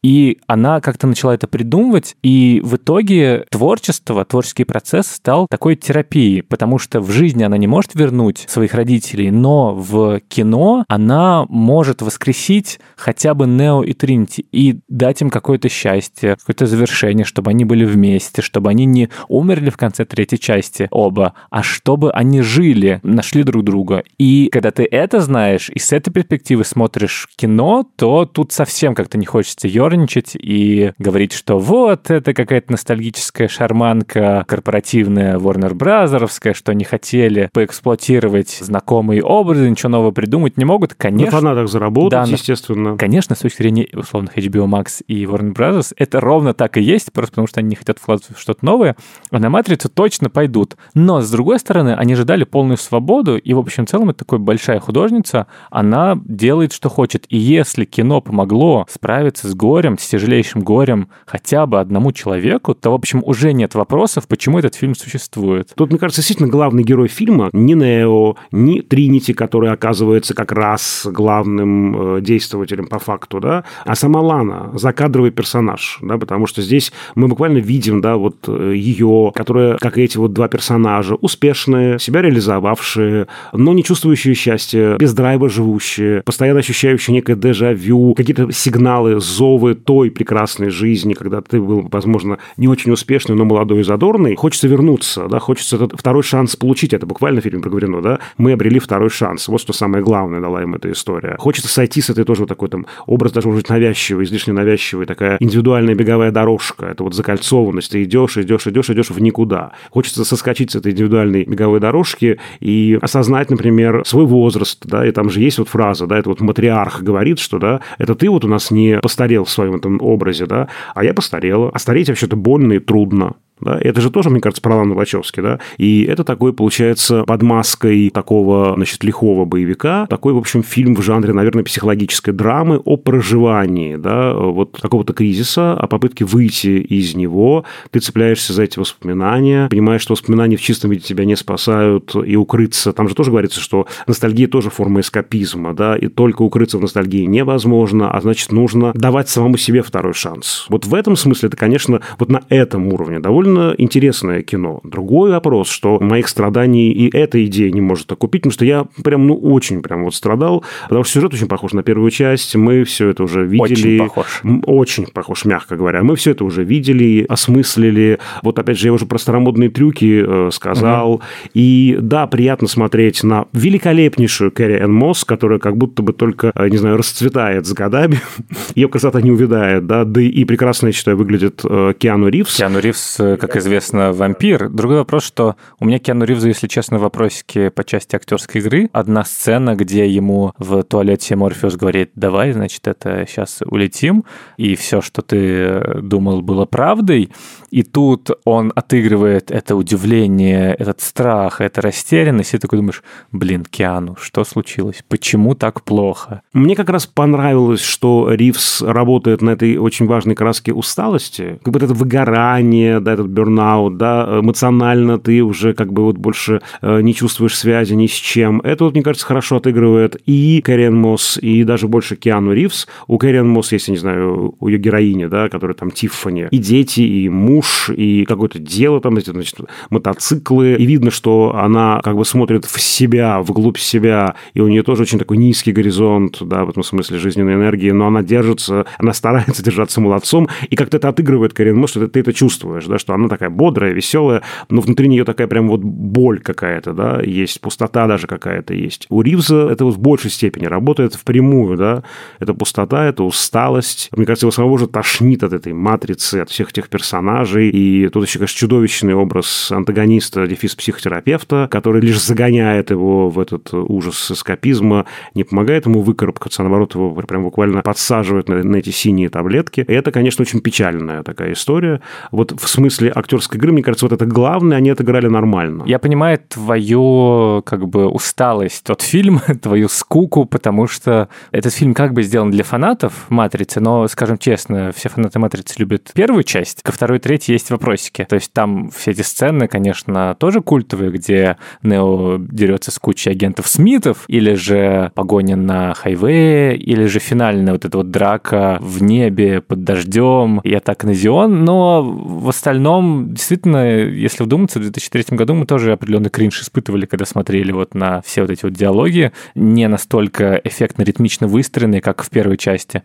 И 0.08 0.40
она 0.48 0.80
как-то 0.80 1.06
начала 1.06 1.34
это 1.34 1.48
придумывать, 1.48 2.16
и 2.24 2.62
в 2.64 2.78
итоге 2.78 3.44
творчество, 3.52 4.24
творческий 4.24 4.64
процесс 4.64 5.08
стал 5.08 5.48
такой 5.50 5.76
терапией, 5.76 6.44
потому 6.44 6.80
что 6.80 7.02
в 7.02 7.12
жизни 7.12 7.44
она 7.44 7.58
не 7.58 7.68
может 7.68 7.94
вернуть 7.94 8.46
своих 8.48 8.74
родителей, 8.74 9.32
но 9.32 9.76
в 9.76 10.22
кино 10.30 10.86
она 10.88 11.46
может 11.50 12.02
воскресить 12.02 12.80
хотя 12.96 13.34
бы 13.34 13.48
Нео 13.48 13.84
и 13.84 13.92
Тринити 13.92 14.46
и 14.54 14.80
дать 14.88 15.22
им 15.22 15.30
какое-то 15.30 15.68
счастье, 15.68 16.38
какое-то 16.38 16.68
завершение, 16.68 17.26
чтобы 17.26 17.52
они 17.52 17.66
были 17.66 17.84
вместе, 17.84 18.42
чтобы 18.42 18.70
они 18.70 18.86
не 18.86 19.10
умерли 19.28 19.70
в 19.70 19.76
конце 19.76 20.06
третьей 20.06 20.40
части 20.40 20.88
оба, 20.90 21.34
а 21.50 21.64
чтобы 21.64 22.14
они 22.14 22.40
жили, 22.40 23.02
нашли 23.04 23.44
друг 23.44 23.66
друга. 23.66 24.06
И 24.18 24.48
когда 24.54 24.72
ты 24.72 24.88
это 24.90 25.20
знаешь, 25.20 25.70
и 25.70 25.80
с 25.80 25.92
этой 25.92 26.12
перспективы 26.12 26.64
смотришь 26.64 27.28
кино, 27.36 27.86
то 27.98 28.24
тут 28.24 28.54
совсем 28.54 28.96
как-то 28.96 29.18
не 29.18 29.26
хочется 29.26 29.68
ерничать 29.68 29.97
и 30.40 30.92
говорить, 31.00 31.34
что 31.34 31.60
вот, 31.60 32.10
это 32.12 32.34
какая-то 32.34 32.72
ностальгическая 32.72 33.48
шарманка 33.48 34.44
корпоративная 34.48 35.38
Warner 35.38 35.74
Бразеровская, 35.74 36.54
что 36.54 36.74
не 36.74 36.84
хотели 36.84 37.50
поэксплуатировать 37.54 38.60
знакомые 38.62 39.24
образы, 39.24 39.70
ничего 39.70 39.90
нового 39.90 40.12
придумать 40.12 40.58
не 40.58 40.66
могут. 40.66 40.94
Конечно. 40.94 41.32
На 41.32 41.32
фанатах 41.32 41.70
заработать, 41.70 42.12
да, 42.12 42.24
естественно. 42.24 42.98
Конечно, 42.98 43.36
с 43.36 43.40
точки 43.40 43.62
зрения 43.62 43.88
условных 43.94 44.38
HBO 44.38 44.68
Max 44.68 45.04
и 45.08 45.24
Warner 45.26 45.54
Bros. 45.54 45.94
это 45.98 46.20
ровно 46.20 46.54
так 46.54 46.78
и 46.78 46.82
есть, 46.82 47.12
просто 47.14 47.32
потому 47.32 47.48
что 47.48 47.60
они 47.60 47.70
не 47.70 47.76
хотят 47.76 48.00
вкладывать 48.00 48.36
в 48.36 48.40
что-то 48.40 48.66
новое, 48.66 48.96
а 49.32 49.40
на 49.40 49.50
«Матрицу» 49.50 49.90
точно 49.90 50.30
пойдут. 50.30 50.76
Но, 50.94 51.22
с 51.22 51.30
другой 51.30 51.60
стороны, 51.60 51.94
они 51.96 52.16
же 52.16 52.26
дали 52.26 52.44
полную 52.44 52.78
свободу, 52.78 53.38
и, 53.38 53.54
в 53.54 53.60
общем, 53.60 53.86
в 53.86 53.90
целом, 53.90 54.10
это 54.10 54.20
такая 54.20 54.40
большая 54.40 54.80
художница, 54.80 55.48
она 55.70 56.20
делает, 56.26 56.74
что 56.74 56.90
хочет. 56.90 57.26
И 57.30 57.38
если 57.38 57.86
кино 57.86 58.22
помогло 58.22 58.86
справиться 58.90 59.48
с 59.48 59.56
горем, 59.56 59.77
с 60.00 60.08
тяжелейшим 60.08 60.62
горем 60.62 61.10
хотя 61.26 61.66
бы 61.66 61.80
одному 61.80 62.12
человеку, 62.12 62.74
то, 62.74 62.92
в 62.92 62.94
общем, 62.94 63.22
уже 63.24 63.54
нет 63.54 63.76
вопросов, 63.76 64.28
почему 64.28 64.60
этот 64.60 64.76
фильм 64.76 64.96
существует. 64.96 65.72
Тут, 65.76 65.90
мне 65.92 66.00
кажется, 66.00 66.22
действительно 66.22 66.50
главный 66.50 66.84
герой 66.84 67.08
фильма 67.08 67.50
не 67.54 67.74
Нео, 67.74 68.36
не 68.52 68.82
Тринити, 68.82 69.34
который 69.34 69.72
оказывается 69.72 70.34
как 70.34 70.52
раз 70.52 71.08
главным 71.10 72.18
э, 72.18 72.22
действователем 72.22 72.88
по 72.88 73.00
факту, 73.00 73.40
да, 73.40 73.64
а 73.86 73.96
сама 73.96 74.22
Лана, 74.22 74.72
закадровый 74.74 75.32
персонаж, 75.32 76.00
да, 76.02 76.18
потому 76.18 76.48
что 76.48 76.62
здесь 76.62 76.92
мы 77.16 77.28
буквально 77.28 77.60
видим, 77.60 78.02
да, 78.02 78.18
вот 78.18 78.38
э, 78.48 78.74
ее, 78.76 79.32
которая, 79.36 79.78
как 79.78 79.98
и 79.98 80.04
эти 80.04 80.18
вот 80.18 80.34
два 80.34 80.48
персонажа, 80.48 81.16
успешные, 81.16 82.00
себя 82.00 82.22
реализовавшие, 82.22 83.28
но 83.54 83.74
не 83.74 83.84
чувствующие 83.84 84.34
счастья, 84.34 84.96
без 84.98 85.14
драйва 85.14 85.50
живущие, 85.50 86.22
постоянно 86.24 86.60
ощущающие 86.60 87.14
некое 87.14 87.36
дежавю, 87.36 88.14
какие-то 88.14 88.52
сигналы, 88.52 89.20
зовы 89.20 89.67
той 89.76 90.12
прекрасной 90.12 90.70
жизни, 90.70 91.14
когда 91.14 91.42
ты 91.42 91.62
был, 91.62 91.88
возможно, 91.92 92.38
не 92.58 92.68
очень 92.68 92.92
успешный, 92.92 93.36
но 93.36 93.46
молодой 93.46 93.82
и 93.82 93.84
задорный, 93.84 94.36
хочется 94.36 94.68
вернуться, 94.68 95.28
да, 95.28 95.40
хочется 95.40 95.76
этот 95.78 96.00
второй 96.00 96.24
шанс 96.24 96.56
получить, 96.56 96.94
это 96.94 97.06
буквально 97.06 97.42
в 97.42 97.44
фильме 97.44 97.62
проговорено, 97.62 98.02
да, 98.02 98.20
мы 98.38 98.54
обрели 98.54 98.80
второй 98.80 99.10
шанс, 99.10 99.48
вот 99.48 99.62
что 99.62 99.74
самое 99.74 100.04
главное 100.04 100.42
дала 100.42 100.64
им 100.64 100.76
эта 100.76 100.92
история. 100.92 101.36
Хочется 101.38 101.70
сойти 101.70 102.02
с 102.02 102.10
этой 102.10 102.24
тоже 102.24 102.42
вот 102.42 102.50
такой 102.50 102.70
там 102.70 102.86
образ 103.06 103.32
даже 103.32 103.50
быть 103.50 103.70
навязчивый, 103.70 104.26
излишне 104.26 104.54
навязчивый, 104.54 105.06
такая 105.06 105.38
индивидуальная 105.40 105.96
беговая 105.96 106.32
дорожка, 106.32 106.88
это 106.88 107.04
вот 107.04 107.14
закольцованность, 107.14 107.92
ты 107.92 108.04
идешь, 108.04 108.38
идешь, 108.38 108.68
идешь, 108.68 108.90
идешь 108.90 109.10
в 109.10 109.20
никуда. 109.20 109.72
Хочется 109.92 110.26
соскочить 110.26 110.72
с 110.72 110.76
этой 110.76 110.92
индивидуальной 110.92 111.44
беговой 111.44 111.80
дорожки 111.80 112.40
и 112.60 112.98
осознать, 113.02 113.50
например, 113.50 114.04
свой 114.06 114.26
возраст, 114.26 114.80
да, 114.86 115.06
и 115.06 115.12
там 115.12 115.30
же 115.30 115.42
есть 115.42 115.58
вот 115.58 115.70
фраза, 115.70 116.08
да, 116.08 116.18
это 116.18 116.30
вот 116.30 116.42
матриарх 116.42 117.02
говорит, 117.02 117.40
что, 117.40 117.60
да, 117.60 117.82
это 117.98 118.16
ты 118.16 118.30
вот 118.30 118.46
у 118.46 118.48
нас 118.48 118.72
не 118.72 119.00
постарел 119.00 119.46
в 119.46 119.50
своем 119.58 119.76
этом 119.76 120.02
образе, 120.02 120.46
да, 120.46 120.70
а 120.96 121.04
я 121.04 121.14
постарела. 121.14 121.70
А 121.74 121.80
стареть 121.80 122.10
вообще-то 122.10 122.36
больно 122.36 122.74
и 122.74 122.80
трудно. 122.80 123.36
Да? 123.60 123.78
Это 123.80 124.02
же 124.02 124.12
тоже, 124.12 124.30
мне 124.30 124.42
кажется, 124.42 124.62
про 124.62 124.76
Лану 124.76 124.96
Вачовски, 124.96 125.42
да? 125.42 125.60
И 125.78 126.04
это 126.04 126.24
такой, 126.24 126.54
получается, 126.54 127.24
под 127.24 127.42
маской 127.42 128.10
такого, 128.10 128.74
значит, 128.76 129.04
лихого 129.04 129.46
боевика, 129.46 130.06
такой, 130.08 130.34
в 130.34 130.38
общем, 130.38 130.64
фильм 130.64 130.96
в 130.96 131.02
жанре, 131.02 131.34
наверное, 131.34 131.64
психологической 131.64 132.34
драмы 132.34 132.78
о 132.78 132.98
проживании, 132.98 133.96
да, 133.96 134.34
вот 134.34 134.80
какого-то 134.82 135.14
кризиса, 135.14 135.74
о 135.74 135.88
попытке 135.88 136.26
выйти 136.26 136.80
из 136.80 137.16
него. 137.16 137.66
Ты 137.92 138.00
цепляешься 138.00 138.54
за 138.54 138.64
эти 138.64 138.80
воспоминания, 138.80 139.68
понимаешь, 139.70 140.02
что 140.02 140.14
воспоминания 140.14 140.58
в 140.58 140.62
чистом 140.62 140.92
виде 140.92 141.04
тебя 141.04 141.26
не 141.26 141.36
спасают, 141.36 142.16
и 142.16 142.36
укрыться. 142.36 142.94
Там 142.94 143.10
же 143.10 143.16
тоже 143.16 143.32
говорится, 143.32 143.60
что 143.60 143.88
ностальгия 144.06 144.48
тоже 144.48 144.70
форма 144.70 145.02
эскапизма, 145.02 145.74
да, 145.74 145.96
и 145.98 146.08
только 146.08 146.42
укрыться 146.42 146.78
в 146.78 146.82
ностальгии 146.82 147.26
невозможно, 147.26 148.12
а 148.12 148.22
значит, 148.22 148.52
нужно 148.52 148.92
давать 148.94 149.30
самому 149.30 149.58
себе 149.58 149.82
второй 149.82 150.14
шанс. 150.14 150.66
Вот 150.70 150.86
в 150.86 150.94
этом 150.94 151.16
смысле 151.16 151.48
это, 151.48 151.58
конечно, 151.58 152.02
вот 152.20 152.30
на 152.30 152.42
этом 152.50 152.88
уровне 152.88 153.20
довольно 153.20 153.47
довольно 153.48 153.76
интересное 153.78 154.42
кино. 154.42 154.82
Другой 154.84 155.32
вопрос, 155.32 155.70
что 155.70 156.00
моих 156.00 156.28
страданий 156.28 156.92
и 156.92 157.16
эта 157.16 157.44
идея 157.46 157.72
не 157.72 157.82
может 157.82 158.12
окупить, 158.12 158.42
потому 158.42 158.54
что 158.54 158.66
я 158.66 158.86
прям, 159.04 159.28
ну, 159.28 159.36
очень 159.36 159.82
прям 159.82 160.04
вот 160.04 160.16
страдал, 160.16 160.64
потому 160.84 161.04
что 161.04 161.14
сюжет 161.14 161.34
очень 161.34 161.48
похож 161.48 161.74
на 161.74 161.84
первую 161.84 162.12
часть, 162.12 162.56
мы 162.56 162.84
все 162.84 163.10
это 163.10 163.24
уже 163.24 163.46
видели. 163.46 163.96
Очень 163.96 164.00
похож. 164.00 164.42
Очень 164.66 165.06
похож, 165.08 165.46
мягко 165.46 165.76
говоря. 165.76 166.04
Мы 166.04 166.16
все 166.16 166.32
это 166.32 166.44
уже 166.44 166.64
видели, 166.64 167.26
осмыслили. 167.28 168.20
Вот 168.44 168.60
опять 168.60 168.78
же, 168.78 168.88
я 168.88 168.94
уже 168.94 169.06
про 169.06 169.18
старомодные 169.18 169.70
трюки 169.70 170.24
э, 170.26 170.50
сказал. 170.52 171.14
Угу. 171.14 171.24
И 171.54 171.98
да, 172.00 172.28
приятно 172.28 172.68
смотреть 172.68 173.24
на 173.24 173.46
великолепнейшую 173.54 174.52
Кэрри 174.52 174.80
Энн 174.80 174.94
Мосс, 174.94 175.24
которая 175.24 175.60
как 175.60 175.78
будто 175.78 176.02
бы 176.02 176.14
только, 176.14 176.52
э, 176.54 176.70
не 176.70 176.78
знаю, 176.78 176.98
расцветает 176.98 177.66
с 177.66 177.74
годами. 177.74 178.20
Ее 178.76 178.90
красота 178.90 179.22
не 179.22 179.32
увядает, 179.32 179.88
да, 179.88 180.04
да 180.04 180.22
и 180.22 180.46
прекрасно, 180.46 180.88
я 180.88 180.94
считаю, 180.94 181.18
выглядит 181.18 181.62
э, 181.64 181.94
Киану 181.98 182.28
Ривз. 182.30 182.56
Киану 182.58 182.80
Ривз 182.80 183.18
как 183.38 183.56
известно, 183.56 184.14
вампир. 184.14 184.70
Другой 184.70 184.98
вопрос, 184.98 185.24
что 185.24 185.56
у 185.80 185.86
меня 185.86 186.00
Киану 186.00 186.26
Ривзу, 186.26 186.48
если 186.50 186.68
честно, 186.68 187.00
вопросики 187.00 187.70
по 187.70 187.84
части 187.84 188.16
актерской 188.16 188.62
игры. 188.62 188.90
Одна 188.94 189.24
сцена, 189.24 189.76
где 189.76 190.08
ему 190.08 190.54
в 190.58 190.84
туалете 190.84 191.36
Морфеус 191.36 191.76
говорит, 191.76 192.12
давай, 192.16 192.52
значит, 192.52 192.88
это 192.88 193.26
сейчас 193.28 193.62
улетим, 193.66 194.26
и 194.58 194.76
все, 194.76 195.02
что 195.02 195.22
ты 195.22 196.02
думал, 196.02 196.42
было 196.42 196.66
правдой. 196.66 197.32
И 197.70 197.84
тут 197.84 198.30
он 198.46 198.72
отыгрывает 198.76 199.52
это 199.52 199.76
удивление, 199.76 200.74
этот 200.74 201.02
страх, 201.02 201.62
эту 201.62 201.82
растерянность, 201.82 202.54
и 202.54 202.58
ты 202.58 202.62
такой 202.62 202.80
думаешь, 202.80 203.04
блин, 203.32 203.66
Киану, 203.66 204.16
что 204.20 204.44
случилось? 204.44 205.04
Почему 205.08 205.56
так 205.56 205.84
плохо? 205.84 206.42
Мне 206.54 206.76
как 206.76 206.90
раз 206.90 207.06
понравилось, 207.06 207.82
что 207.82 208.32
Ривз 208.32 208.82
работает 208.82 209.42
на 209.42 209.52
этой 209.52 209.78
очень 209.78 210.08
важной 210.08 210.36
краске 210.36 210.74
усталости, 210.74 211.60
как 211.64 211.74
бы 211.74 211.80
это 211.80 211.94
выгорание, 211.94 213.00
да, 213.00 213.16
этот 213.28 213.30
бернаут, 213.30 213.98
да, 213.98 214.40
эмоционально 214.42 215.20
ты 215.20 215.44
уже 215.44 215.74
как 215.74 215.94
бы 215.94 216.04
вот 216.04 216.18
больше 216.18 216.62
э, 216.82 217.02
не 217.02 217.14
чувствуешь 217.14 217.58
связи 217.58 217.94
ни 217.94 218.08
с 218.08 218.12
чем. 218.12 218.62
Это 218.62 218.86
вот, 218.86 218.94
мне 218.94 219.04
кажется, 219.04 219.26
хорошо 219.26 219.58
отыгрывает 219.58 220.18
и 220.26 220.62
Кэрриан 220.64 220.96
Мосс, 220.96 221.38
и 221.38 221.64
даже 221.64 221.88
больше 221.88 222.16
Киану 222.16 222.54
Ривз. 222.54 222.88
У 223.08 223.18
Кэрриан 223.18 223.48
Мосс 223.48 223.72
есть, 223.72 223.88
я 223.88 223.94
не 223.94 224.00
знаю, 224.00 224.56
у 224.60 224.68
ее 224.68 224.78
героини, 224.78 225.26
да, 225.26 225.50
которая 225.50 225.76
там 225.76 225.92
Тиффани, 225.92 226.48
и 226.52 226.58
дети, 226.58 227.02
и 227.02 227.30
муж, 227.30 227.90
и 227.90 228.26
какое-то 228.26 228.60
дело 228.60 229.02
там, 229.02 229.18
эти, 229.18 229.32
значит, 229.32 229.58
мотоциклы, 229.90 230.76
и 230.76 230.86
видно, 230.86 231.12
что 231.12 231.56
она 231.56 232.02
как 232.04 232.16
бы 232.16 232.26
смотрит 232.26 232.66
в 232.66 232.80
себя, 232.80 233.42
вглубь 233.42 233.78
себя, 233.78 234.36
и 234.54 234.62
у 234.62 234.68
нее 234.68 234.84
тоже 234.84 235.04
очень 235.04 235.20
такой 235.20 235.38
низкий 235.38 235.72
горизонт, 235.72 236.38
да, 236.42 236.66
в 236.66 236.70
этом 236.70 236.84
смысле 236.84 237.18
жизненной 237.18 237.56
энергии, 237.56 237.92
но 237.92 238.08
она 238.08 238.24
держится, 238.24 238.86
она 238.98 239.14
старается 239.14 239.64
держаться 239.64 240.02
молодцом, 240.02 240.48
и 240.70 240.76
как-то 240.76 240.98
это 240.98 241.10
отыгрывает 241.10 241.54
Кэрриан 241.54 241.78
Мосс, 241.78 241.92
что 241.92 242.08
ты 242.08 242.20
это 242.20 242.34
чувствуешь, 242.34 242.86
да, 242.86 242.98
что 242.98 243.14
она 243.18 243.30
такая 243.30 243.50
бодрая, 243.50 243.92
веселая, 243.94 244.42
но 244.70 244.82
внутри 244.82 245.08
нее 245.08 245.24
такая 245.24 245.48
прям 245.48 245.68
вот 245.68 245.82
боль 245.82 246.40
какая-то, 246.40 246.94
да, 246.94 247.22
есть 247.22 247.62
пустота 247.62 248.08
даже 248.08 248.28
какая-то 248.28 248.74
есть. 248.74 249.08
У 249.10 249.22
Ривза 249.22 249.70
это 249.70 249.86
вот 249.86 249.96
в 249.96 250.00
большей 250.00 250.32
степени 250.32 250.66
работает 250.66 251.16
впрямую, 251.16 251.78
да, 251.78 252.04
это 252.40 252.54
пустота, 252.54 253.06
это 253.06 253.24
усталость. 253.24 254.10
Мне 254.16 254.26
кажется, 254.26 254.46
его 254.46 254.52
самого 254.52 254.78
же 254.78 254.88
тошнит 254.88 255.44
от 255.44 255.54
этой 255.54 255.74
матрицы, 255.74 256.36
от 256.36 256.50
всех 256.50 256.70
этих 256.72 256.90
персонажей, 256.90 257.70
и 257.70 258.08
тут 258.10 258.26
еще, 258.26 258.40
конечно, 258.40 258.58
чудовищный 258.58 259.14
образ 259.14 259.72
антагониста, 259.72 260.48
дефис 260.48 260.76
психотерапевта, 260.76 261.68
который 261.72 262.02
лишь 262.02 262.22
загоняет 262.22 262.92
его 262.92 263.30
в 263.30 263.40
этот 263.40 263.74
ужас 263.74 264.32
эскапизма, 264.32 265.06
не 265.34 265.44
помогает 265.44 265.86
ему 265.86 266.02
выкарабкаться, 266.02 266.62
а 266.62 266.64
наоборот, 266.64 266.96
его 266.96 267.14
прям 267.14 267.44
буквально 267.44 267.82
подсаживает 267.82 268.50
на, 268.50 268.64
на 268.64 268.78
эти 268.78 268.90
синие 268.90 269.30
таблетки. 269.30 269.86
И 269.88 269.94
это, 269.94 270.12
конечно, 270.12 270.42
очень 270.42 270.62
печальная 270.62 271.24
такая 271.24 271.54
история. 271.54 272.02
Вот 272.32 272.52
в 272.60 272.68
смысле 272.68 273.07
актерской 273.14 273.58
игры, 273.58 273.72
мне 273.72 273.82
кажется, 273.82 274.06
вот 274.06 274.14
это 274.14 274.26
главное, 274.26 274.78
они 274.78 274.90
отыграли 274.92 275.28
нормально. 275.28 275.84
Я 275.86 276.00
понимаю 276.00 276.40
твою, 276.48 277.64
как 277.66 277.88
бы, 277.88 278.08
усталость 278.08 278.90
от 278.90 279.02
фильма, 279.02 279.42
твою 279.62 279.90
скуку, 279.90 280.46
потому 280.46 280.88
что 280.88 281.30
этот 281.52 281.74
фильм 281.74 281.94
как 281.94 282.14
бы 282.14 282.24
сделан 282.24 282.52
для 282.52 282.64
фанатов 282.64 283.14
«Матрицы», 283.30 283.80
но, 283.80 284.08
скажем 284.08 284.38
честно, 284.38 284.92
все 284.96 285.10
фанаты 285.10 285.40
«Матрицы» 285.40 285.76
любят 285.78 286.12
первую 286.14 286.44
часть. 286.44 286.84
Ко 286.84 286.92
второй, 286.92 287.20
третьей 287.20 287.38
посмотреть, 287.38 287.50
есть 287.50 287.72
вопросики. 287.72 288.26
То 288.30 288.36
есть 288.36 288.54
там 288.54 288.90
все 288.90 289.12
эти 289.12 289.22
сцены, 289.22 289.68
конечно, 289.68 290.36
тоже 290.40 290.62
культовые, 290.62 291.12
где 291.12 291.58
Нео 291.84 292.38
дерется 292.40 292.92
с 292.92 293.00
кучей 293.00 293.32
агентов 293.32 293.68
Смитов, 293.68 294.26
или 294.28 294.54
же 294.54 295.12
погоня 295.16 295.56
на 295.56 295.94
хайвее, 295.94 296.76
или 296.76 297.06
же 297.06 297.20
финальная 297.20 297.74
вот 297.74 297.86
эта 297.86 297.98
вот 297.98 298.12
драка 298.12 298.78
в 298.82 299.04
небе 299.04 299.62
под 299.62 299.84
дождем 299.84 300.60
и 300.64 300.74
атака 300.74 301.08
на 301.08 301.14
Зион. 301.14 301.66
Но 301.66 302.04
в 302.04 302.50
остальном, 302.50 302.87
действительно, 303.28 303.98
если 303.98 304.44
вдуматься, 304.44 304.80
в 304.80 304.84
2003 304.84 305.36
году 305.36 305.54
мы 305.56 305.66
тоже 305.66 305.92
определенный 305.92 306.30
кринж 306.30 306.62
испытывали, 306.62 307.06
когда 307.06 307.26
смотрели 307.26 307.72
вот 307.72 307.94
на 307.94 308.22
все 308.22 308.42
вот 308.42 308.52
эти 308.52 308.64
вот 308.64 308.74
диалоги, 308.74 309.32
не 309.56 309.88
настолько 309.88 310.62
эффектно-ритмично 310.64 311.48
выстроенные, 311.48 312.02
как 312.02 312.24
в 312.24 312.30
первой 312.30 312.58
части. 312.58 313.04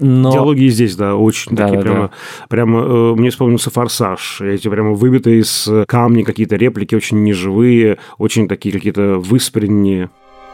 Но... 0.00 0.32
Диалоги 0.32 0.66
здесь, 0.68 0.96
да, 0.96 1.14
очень 1.14 1.54
да, 1.54 1.64
такие 1.64 1.82
да, 1.82 1.84
прямо, 1.84 2.08
да. 2.08 2.46
прямо 2.48 2.80
э, 2.80 3.14
мне 3.14 3.30
вспомнился 3.30 3.70
«Форсаж». 3.70 4.40
Эти 4.40 4.68
прямо 4.68 4.92
выбитые 4.92 5.40
из 5.40 5.68
камня 5.86 6.24
какие-то 6.24 6.56
реплики, 6.56 6.94
очень 6.94 7.22
неживые, 7.22 7.98
очень 8.18 8.48
такие 8.48 8.72
какие-то 8.72 9.18
выспренние. 9.18 10.10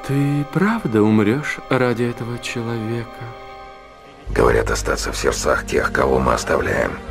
Ты 0.07 0.45
правда 0.53 1.03
умрешь 1.03 1.59
ради 1.71 2.05
этого 2.05 2.39
человека? 2.39 3.07
Говорят, 4.35 4.71
остаться 4.71 5.11
в 5.11 5.17
сердцах 5.17 5.67
тех, 5.67 5.91
кого 5.91 6.19
мы 6.19 6.35
оставляем– 6.35 6.91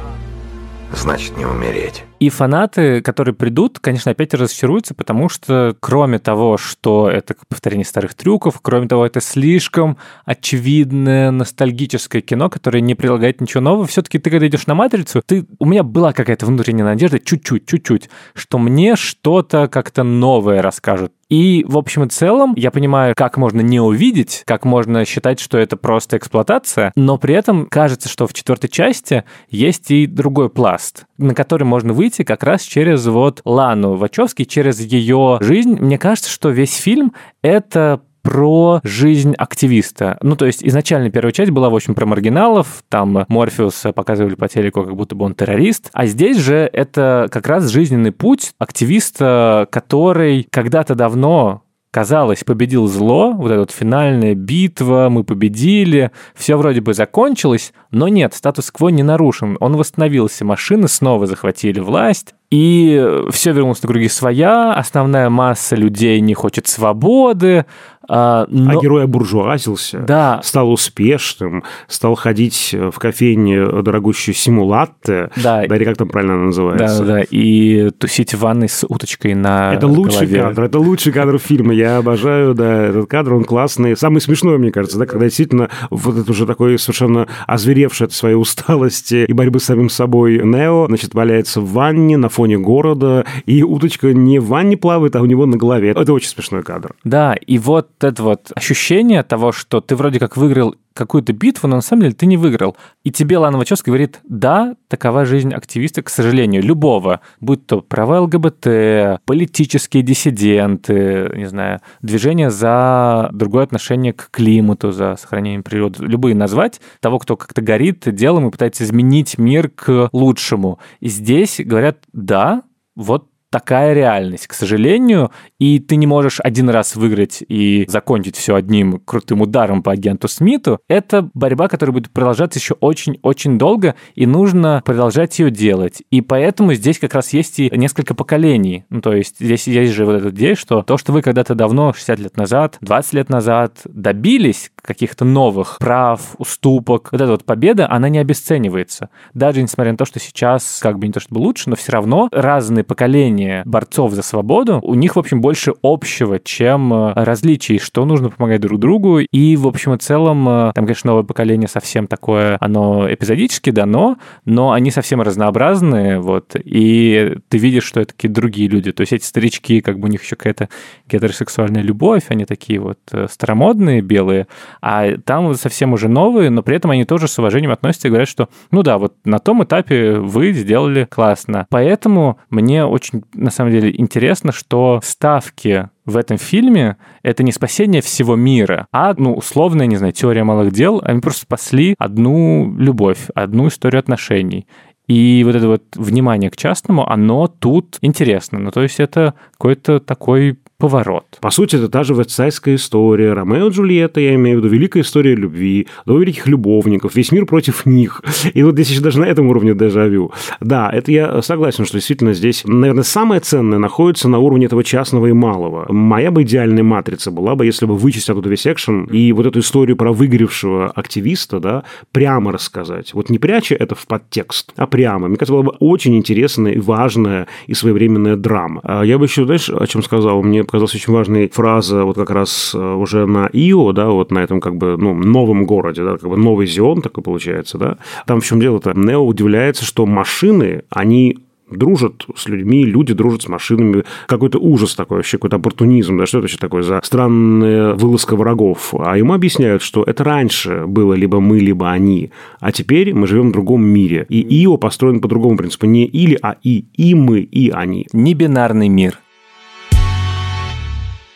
значит 0.94 1.38
не 1.38 1.46
умереть. 1.46 2.04
И 2.20 2.30
фанаты, 2.30 3.02
которые 3.02 3.36
придут, 3.36 3.80
конечно, 3.80 4.12
опять 4.12 4.34
разочаруются, 4.34 4.96
потому 4.96 5.30
что 5.30 5.76
кроме 5.80 6.20
того, 6.20 6.58
что 6.58 7.10
это 7.10 7.36
повторение 7.48 7.86
старых 7.86 8.16
трюков, 8.16 8.60
кроме 8.62 8.88
того, 8.88 9.06
это 9.06 9.22
слишком 9.22 9.98
очевидное 10.26 11.32
ностальгическое 11.32 12.22
кино, 12.22 12.50
которое 12.50 12.82
не 12.82 12.96
предлагает 12.96 13.42
ничего 13.42 13.62
нового, 13.62 13.86
все-таки 13.86 14.20
ты, 14.20 14.30
когда 14.30 14.48
идешь 14.48 14.68
на 14.68 14.76
«Матрицу», 14.76 15.22
ты... 15.26 15.46
у 15.60 15.66
меня 15.66 15.84
была 15.84 16.14
какая-то 16.14 16.46
внутренняя 16.46 16.86
надежда, 16.86 17.20
чуть-чуть, 17.20 17.68
чуть-чуть, 17.68 18.10
что 18.34 18.58
мне 18.58 18.96
что-то 18.96 19.68
как-то 19.68 20.04
новое 20.04 20.62
расскажут. 20.62 21.14
И, 21.30 21.66
в 21.68 21.78
общем 21.78 22.04
и 22.04 22.08
целом, 22.08 22.54
я 22.56 22.72
понимаю, 22.72 23.14
как 23.16 23.38
можно 23.38 23.60
не 23.62 23.80
увидеть, 23.80 24.44
как 24.46 24.64
можно 24.64 25.04
считать, 25.04 25.40
что 25.40 25.58
это 25.58 25.76
просто 25.76 26.18
эксплуатация, 26.18 26.92
но 26.96 27.18
при 27.18 27.36
этом 27.36 27.66
кажется, 27.66 28.08
что 28.08 28.28
в 28.28 28.34
четвертой 28.34 28.70
части 28.70 29.26
есть 29.50 29.92
и 29.92 30.08
другой 30.08 30.50
пласт, 30.50 31.06
на 31.18 31.36
который 31.36 31.66
можно 31.66 31.94
выйти 31.94 32.24
как 32.24 32.44
раз 32.44 32.62
через 32.62 33.06
вот 33.08 33.42
Лану 33.44 33.96
Вачовски, 33.96 34.46
через 34.46 34.80
ее 34.80 35.38
жизнь. 35.42 35.78
Мне 35.80 35.98
кажется, 35.98 36.30
что 36.30 36.50
весь 36.50 36.76
фильм— 36.76 37.14
это 37.42 38.02
про 38.28 38.82
жизнь 38.84 39.36
активиста. 39.38 40.18
Ну, 40.22 40.36
то 40.36 40.46
есть 40.46 40.62
изначально 40.62 41.10
первая 41.10 41.32
часть 41.32 41.52
была, 41.52 41.70
в 41.70 41.76
общем, 41.76 41.96
про 41.96 42.06
маргиналов, 42.06 42.84
там 42.90 43.26
Морфеуса 43.30 43.94
показывали 43.94 44.36
по 44.36 44.50
телеку, 44.50 44.84
как 44.84 44.98
будто 44.98 45.16
бы 45.16 45.24
он 45.24 45.34
террорист, 45.34 45.90
а 45.94 46.08
здесь 46.08 46.38
же 46.38 46.70
это 46.74 47.30
как 47.32 47.48
раз 47.48 47.70
жизненный 47.70 48.12
путь 48.12 48.52
активиста, 48.60 49.70
который 49.72 50.46
когда-то 50.52 50.94
давно 50.94 51.62
казалось, 51.90 52.44
победил 52.44 52.88
зло, 52.88 53.32
вот 53.32 53.50
эта 53.50 53.62
вот 53.62 53.72
финальная 53.72 54.36
битва, 54.36 55.08
мы 55.10 55.24
победили, 55.24 56.12
все 56.36 56.58
вроде 56.58 56.82
бы 56.82 56.94
закончилось, 56.94 57.74
но 57.92 58.08
нет, 58.08 58.34
статус-кво 58.34 58.90
не 58.90 59.04
нарушен, 59.04 59.58
он 59.60 59.78
восстановился, 59.78 60.46
машины 60.46 60.90
снова 60.90 61.26
захватили 61.26 61.80
власть, 61.80 62.36
и 62.52 63.24
все 63.32 63.52
вернулось 63.52 63.82
на 63.82 63.90
круги 63.90 64.10
своя, 64.10 64.74
основная 64.74 65.30
масса 65.30 65.76
людей 65.76 66.20
не 66.22 66.34
хочет 66.34 66.68
свободы, 66.68 67.66
а, 68.08 68.46
но... 68.50 68.72
а 68.72 68.82
герой 68.82 69.04
обуржуазился, 69.04 70.00
да. 70.00 70.42
стал 70.44 70.72
успешным, 70.72 71.64
стал 71.88 72.16
ходить 72.16 72.74
в 72.74 72.98
кофейне 73.00 73.66
дорогущую 73.82 74.36
симулатте, 74.36 75.30
да. 75.36 75.64
или 75.64 75.84
как 75.84 75.98
там 75.98 76.10
правильно 76.10 76.36
она 76.36 76.46
называется. 76.46 77.04
Да, 77.04 77.14
да, 77.14 77.22
и 77.30 77.90
тусить 77.92 78.34
в 78.34 78.40
ванной 78.40 78.70
с 78.70 78.86
уточкой 78.88 79.36
на 79.36 79.74
Это 79.74 79.88
лучший 79.88 80.28
голове. 80.28 80.42
кадр, 80.42 80.64
это 80.64 80.80
лучший 80.80 81.12
кадр 81.12 81.38
фильма, 81.38 81.74
я 81.74 81.98
обожаю, 81.98 82.54
да, 82.54 82.86
этот 82.86 83.10
кадр, 83.10 83.34
он 83.34 83.44
классный. 83.44 83.96
Самый 83.98 84.22
смешной, 84.22 84.58
мне 84.58 84.72
кажется, 84.72 84.98
да, 84.98 85.06
когда 85.06 85.26
действительно 85.26 85.70
вот 85.90 86.18
это 86.18 86.32
уже 86.32 86.46
такой 86.46 86.78
совершенно 86.80 87.28
озверевший 87.46 88.08
от 88.08 88.14
своей 88.14 88.36
усталости 88.36 89.26
и 89.28 89.34
борьбы 89.34 89.60
с 89.60 89.66
самим 89.66 89.90
собой 89.90 90.42
Нео, 90.44 90.88
значит, 90.88 91.14
валяется 91.14 91.62
в 91.62 91.72
ванне 91.72 92.18
на 92.18 92.30
фоне 92.30 92.58
города, 92.58 93.26
и 93.46 93.64
уточка 93.64 94.14
не 94.14 94.40
в 94.40 94.48
ванне 94.48 94.78
плавает, 94.78 95.16
а 95.16 95.22
у 95.22 95.26
него 95.26 95.46
на 95.46 95.58
голове. 95.58 95.92
Это 95.92 96.14
очень 96.14 96.30
смешной 96.30 96.64
кадр. 96.64 96.94
Да, 97.04 97.34
и 97.34 97.58
вот 97.58 97.90
это 98.04 98.24
вот 98.24 98.52
ощущение 98.56 99.24
того, 99.24 99.52
что 99.52 99.82
ты 99.82 99.96
вроде 99.96 100.20
как 100.20 100.38
выиграл 100.38 100.76
какую-то 100.94 101.32
битву, 101.32 101.68
но 101.68 101.76
на 101.78 101.82
самом 101.82 102.04
деле 102.04 102.14
ты 102.16 102.26
не 102.26 102.38
выиграл. 102.38 102.76
И 103.04 103.12
тебе 103.12 103.38
Лана 103.38 103.58
Вачовски 103.58 103.90
говорит, 103.90 104.20
да, 104.28 104.76
такова 104.88 105.26
жизнь 105.26 105.54
активиста, 105.54 106.02
к 106.02 106.10
сожалению, 106.10 106.64
любого, 106.64 107.22
будь 107.40 107.66
то 107.68 107.82
права 107.82 108.22
ЛГБТ, 108.22 109.22
политические 109.26 110.04
диссиденты, 110.04 111.32
не 111.36 111.48
знаю, 111.48 111.82
движение 112.02 112.50
за 112.50 113.30
другое 113.32 113.64
отношение 113.64 114.14
к 114.14 114.30
климату, 114.32 114.92
за 114.92 115.16
сохранение 115.18 115.62
природы, 115.62 116.04
любые 116.04 116.36
назвать, 116.36 116.82
того, 117.00 117.20
кто 117.20 117.38
как-то 117.38 117.62
горит 117.62 118.04
делом 118.14 118.48
и 118.48 118.52
пытается 118.52 118.84
изменить 118.84 119.38
мир 119.38 119.70
к 119.70 120.10
лучшему. 120.12 120.80
И 121.00 121.10
здесь 121.10 121.62
говорят, 121.64 122.00
да, 122.12 122.64
вот 122.96 123.28
такая 123.50 123.94
реальность, 123.94 124.48
к 124.48 124.54
сожалению, 124.54 125.32
и 125.60 125.80
ты 125.80 125.96
не 125.96 126.08
можешь 126.08 126.40
один 126.40 126.70
раз 126.70 126.96
выиграть 126.96 127.44
и 127.48 127.86
закончить 127.88 128.36
все 128.36 128.56
одним 128.56 129.00
крутым 129.00 129.42
ударом 129.42 129.84
по 129.84 129.92
агенту 129.92 130.28
Смиту. 130.28 130.80
Это 130.88 131.30
борьба, 131.34 131.68
которая 131.68 131.94
будет 131.94 132.12
продолжаться 132.12 132.60
еще 132.60 132.76
очень-очень 132.76 133.58
долго, 133.58 133.96
и 134.16 134.26
нужно 134.26 134.82
продолжать 134.86 135.38
ее 135.40 135.52
делать. 135.52 136.04
И 136.12 136.22
поэтому 136.22 136.74
здесь 136.74 137.00
как 137.00 137.14
раз 137.14 137.34
есть 137.34 137.60
и 137.60 137.70
несколько 137.76 138.14
поколений. 138.16 138.86
Ну, 138.90 139.02
то 139.02 139.14
есть 139.14 139.40
здесь 139.40 139.68
есть 139.68 139.94
же 139.94 140.06
вот 140.06 140.14
эта 140.14 140.30
идея, 140.30 140.56
что 140.56 140.82
то, 140.82 140.98
что 140.98 141.14
вы 141.14 141.22
когда-то 141.22 141.56
давно, 141.56 141.94
60 141.94 142.20
лет 142.20 142.38
назад, 142.38 142.78
20 142.82 143.14
лет 143.14 143.30
назад 143.30 143.80
добились 143.86 144.72
каких-то 144.82 145.26
новых 145.26 145.78
прав, 145.80 146.36
уступок, 146.38 147.10
вот 147.12 147.22
эта 147.22 147.32
вот 147.32 147.46
победа, 147.46 147.90
она 147.90 148.10
не 148.10 148.20
обесценивается. 148.20 149.10
Даже 149.34 149.62
несмотря 149.62 149.92
на 149.92 149.98
то, 149.98 150.06
что 150.06 150.20
сейчас 150.20 150.80
как 150.82 150.98
бы 151.00 151.08
не 151.08 151.14
то 151.14 151.20
чтобы 151.20 151.40
лучше, 151.40 151.70
но 151.70 151.76
все 151.76 151.92
равно 151.92 152.30
разные 152.32 152.84
поколения 152.84 153.37
поколение 153.38 153.64
борцов 153.66 154.14
за 154.14 154.24
свободу, 154.24 154.80
у 154.82 154.96
них, 154.96 155.16
в 155.16 155.20
общем, 155.20 155.42
больше 155.42 155.74
общего, 155.84 156.40
чем 156.40 156.94
э, 156.94 157.14
различий, 157.16 157.80
что 157.80 158.06
нужно 158.06 158.30
помогать 158.30 158.62
друг 158.62 158.80
другу. 158.80 159.20
И, 159.20 159.56
в 159.56 159.68
общем 159.68 159.94
и 159.94 159.98
целом, 159.98 160.48
э, 160.48 160.72
там, 160.74 160.86
конечно, 160.86 161.12
новое 161.12 161.24
поколение 161.24 161.68
совсем 161.68 162.08
такое, 162.08 162.58
оно 162.60 163.12
эпизодически 163.12 163.70
дано, 163.72 164.18
но 164.46 164.72
они 164.72 164.92
совсем 164.92 165.22
разнообразные, 165.22 166.20
вот, 166.20 166.56
и 166.56 167.38
ты 167.50 167.58
видишь, 167.58 167.84
что 167.84 168.00
это 168.02 168.14
такие 168.14 168.30
другие 168.30 168.68
люди. 168.68 168.92
То 168.92 169.02
есть 169.02 169.14
эти 169.14 169.24
старички, 169.24 169.82
как 169.82 170.00
бы 170.00 170.08
у 170.08 170.12
них 170.12 170.24
еще 170.24 170.36
какая-то 170.36 170.70
гетеросексуальная 171.10 171.82
любовь, 171.82 172.24
они 172.30 172.46
такие 172.46 172.80
вот 172.80 173.00
э, 173.12 173.28
старомодные, 173.30 174.02
белые, 174.02 174.48
а 174.82 175.18
там 175.26 175.54
совсем 175.56 175.94
уже 175.94 176.08
новые, 176.08 176.50
но 176.50 176.64
при 176.64 176.76
этом 176.76 176.92
они 176.92 177.06
тоже 177.06 177.28
с 177.28 177.38
уважением 177.40 177.72
относятся 177.72 178.08
и 178.08 178.12
говорят, 178.12 178.30
что, 178.30 178.50
ну 178.72 178.84
да, 178.84 178.98
вот 178.98 179.14
на 179.26 179.40
том 179.40 179.64
этапе 179.64 180.18
вы 180.20 180.52
сделали 180.54 181.06
классно. 181.10 181.68
Поэтому 181.70 182.40
мне 182.50 182.86
очень 182.86 183.24
на 183.34 183.52
самом 183.52 183.72
деле 183.72 183.94
интересно, 183.96 184.52
что 184.52 185.00
ставки 185.04 185.90
в 186.06 186.18
этом 186.18 186.38
фильме 186.38 186.98
это 187.24 187.44
не 187.44 187.52
спасение 187.52 188.02
всего 188.02 188.36
мира, 188.36 188.88
а, 188.92 189.14
ну, 189.18 189.34
условная, 189.34 189.88
не 189.88 189.98
знаю, 189.98 190.14
теория 190.14 190.44
малых 190.44 190.72
дел. 190.72 191.02
Они 191.04 191.20
просто 191.20 191.42
спасли 191.42 191.96
одну 191.98 192.74
любовь, 192.78 193.28
одну 193.36 193.68
историю 193.68 194.00
отношений. 194.00 194.68
И 195.08 195.42
вот 195.46 195.56
это 195.56 195.68
вот 195.68 195.84
внимание 195.96 196.50
к 196.50 196.58
частному, 196.58 197.10
оно 197.10 197.48
тут 197.48 197.98
интересно. 198.02 198.60
Ну, 198.60 198.72
то 198.72 198.82
есть 198.82 199.00
это 199.00 199.36
какой-то 199.54 200.00
такой 200.00 200.60
поворот. 200.80 201.26
По 201.42 201.50
сути, 201.50 201.76
это 201.76 201.90
та 201.90 202.04
же 202.04 202.14
вестсайдская 202.14 202.76
история. 202.76 203.34
Ромео 203.34 203.68
и 203.68 203.70
Джульетта, 203.72 204.20
я 204.20 204.36
имею 204.36 204.60
в 204.60 204.64
виду, 204.64 204.74
великая 204.74 205.02
история 205.02 205.34
любви, 205.36 205.88
до 206.06 206.20
великих 206.20 206.48
любовников, 206.48 207.16
весь 207.16 207.32
мир 207.32 207.46
против 207.46 207.86
них. 207.86 208.22
И 208.54 208.62
вот 208.62 208.76
здесь 208.76 208.92
еще 208.92 209.02
даже 209.02 209.20
на 209.20 209.26
этом 209.26 209.48
уровне 209.48 209.74
дежавю. 209.74 210.32
Да, 210.60 210.90
это 210.92 211.12
я 211.12 211.42
согласен, 211.42 211.86
что 211.86 211.98
действительно 211.98 212.34
здесь, 212.34 212.64
наверное, 212.66 213.04
самое 213.04 213.42
ценное 213.42 213.80
находится 213.80 214.30
на 214.30 214.38
уровне 214.38 214.68
этого 214.68 214.84
частного 214.84 215.28
и 215.28 215.34
малого. 215.34 215.92
Моя 215.92 216.30
бы 216.30 216.44
идеальная 216.44 216.84
матрица 216.84 217.32
была 217.32 217.56
бы, 217.56 217.66
если 217.66 217.86
бы 217.88 217.96
вычесть 217.96 218.30
оттуда 218.30 218.50
весь 218.50 218.68
экшен 218.68 219.06
и 219.06 219.32
вот 219.32 219.48
эту 219.48 219.60
историю 219.60 219.98
про 219.98 220.12
выгоревшего 220.12 220.92
активиста, 220.92 221.60
да, 221.60 221.84
прямо 222.12 222.52
рассказать. 222.52 223.14
Вот 223.16 223.32
не 223.32 223.40
пряча 223.40 223.74
это 223.74 223.96
в 223.96 224.06
подтекст, 224.06 224.74
а 224.76 224.86
прямо. 224.86 225.28
Мне 225.28 225.38
кажется, 225.38 225.54
была 225.54 225.64
бы 225.64 225.76
очень 225.80 226.16
интересная 226.16 226.74
и 226.74 226.80
важная 226.80 227.48
и 227.66 227.74
своевременная 227.74 228.36
драма. 228.36 228.82
А 228.84 229.04
я 229.04 229.18
бы 229.18 229.26
еще, 229.26 229.46
знаешь, 229.46 229.70
о 229.70 229.88
чем 229.88 230.04
сказал? 230.04 230.44
Мне 230.44 230.67
показалась 230.68 230.96
очень 230.96 231.14
важной 231.14 231.50
фраза 231.50 232.04
вот 232.04 232.16
как 232.16 232.30
раз 232.30 232.74
э, 232.76 232.94
уже 232.94 233.26
на 233.26 233.50
Ио, 233.52 233.92
да, 233.92 234.10
вот 234.10 234.32
на 234.32 234.40
этом 234.40 234.62
как 234.62 234.78
бы 234.78 234.98
ну, 234.98 235.14
новом 235.16 235.66
городе, 235.66 236.04
да, 236.04 236.18
как 236.18 236.30
бы 236.30 236.38
новый 236.38 236.68
Зион 236.68 237.02
такой 237.02 237.24
получается, 237.24 237.78
да. 237.78 237.98
Там 238.26 238.42
в 238.42 238.46
чем 238.46 238.60
дело-то? 238.60 238.94
Нео 238.94 239.26
удивляется, 239.26 239.86
что 239.86 240.06
машины, 240.06 240.84
они 240.90 241.40
дружат 241.70 242.26
с 242.36 242.48
людьми, 242.48 242.86
люди 242.86 243.14
дружат 243.14 243.44
с 243.44 243.48
машинами. 243.48 244.04
Какой-то 244.28 244.60
ужас 244.60 244.96
такой 244.96 245.18
вообще, 245.18 245.38
какой-то 245.38 245.58
оппортунизм. 245.58 246.18
Да 246.18 246.26
что 246.26 246.38
это 246.38 246.44
вообще 246.44 246.58
такое 246.58 246.84
за 246.84 247.02
странная 247.04 247.94
вылазка 247.94 248.36
врагов? 248.36 248.94
А 248.98 249.18
ему 249.18 249.34
объясняют, 249.34 249.82
что 249.82 250.04
это 250.04 250.24
раньше 250.24 250.86
было 250.88 251.14
либо 251.14 251.40
мы, 251.40 251.60
либо 251.60 251.90
они. 251.92 252.32
А 252.60 252.72
теперь 252.72 253.14
мы 253.14 253.28
живем 253.28 253.50
в 253.50 253.54
другом 253.54 253.86
мире. 253.86 254.26
И 254.30 254.64
Ио 254.64 254.78
построен 254.78 255.20
по 255.20 255.28
другому 255.28 255.58
принципу. 255.58 255.86
Не 255.86 256.06
или, 256.06 256.38
а 256.42 256.56
и. 256.64 256.86
И 256.96 257.14
мы, 257.16 257.40
и 257.40 257.70
они. 257.70 258.08
Небинарный 258.14 258.90
мир. 258.90 259.20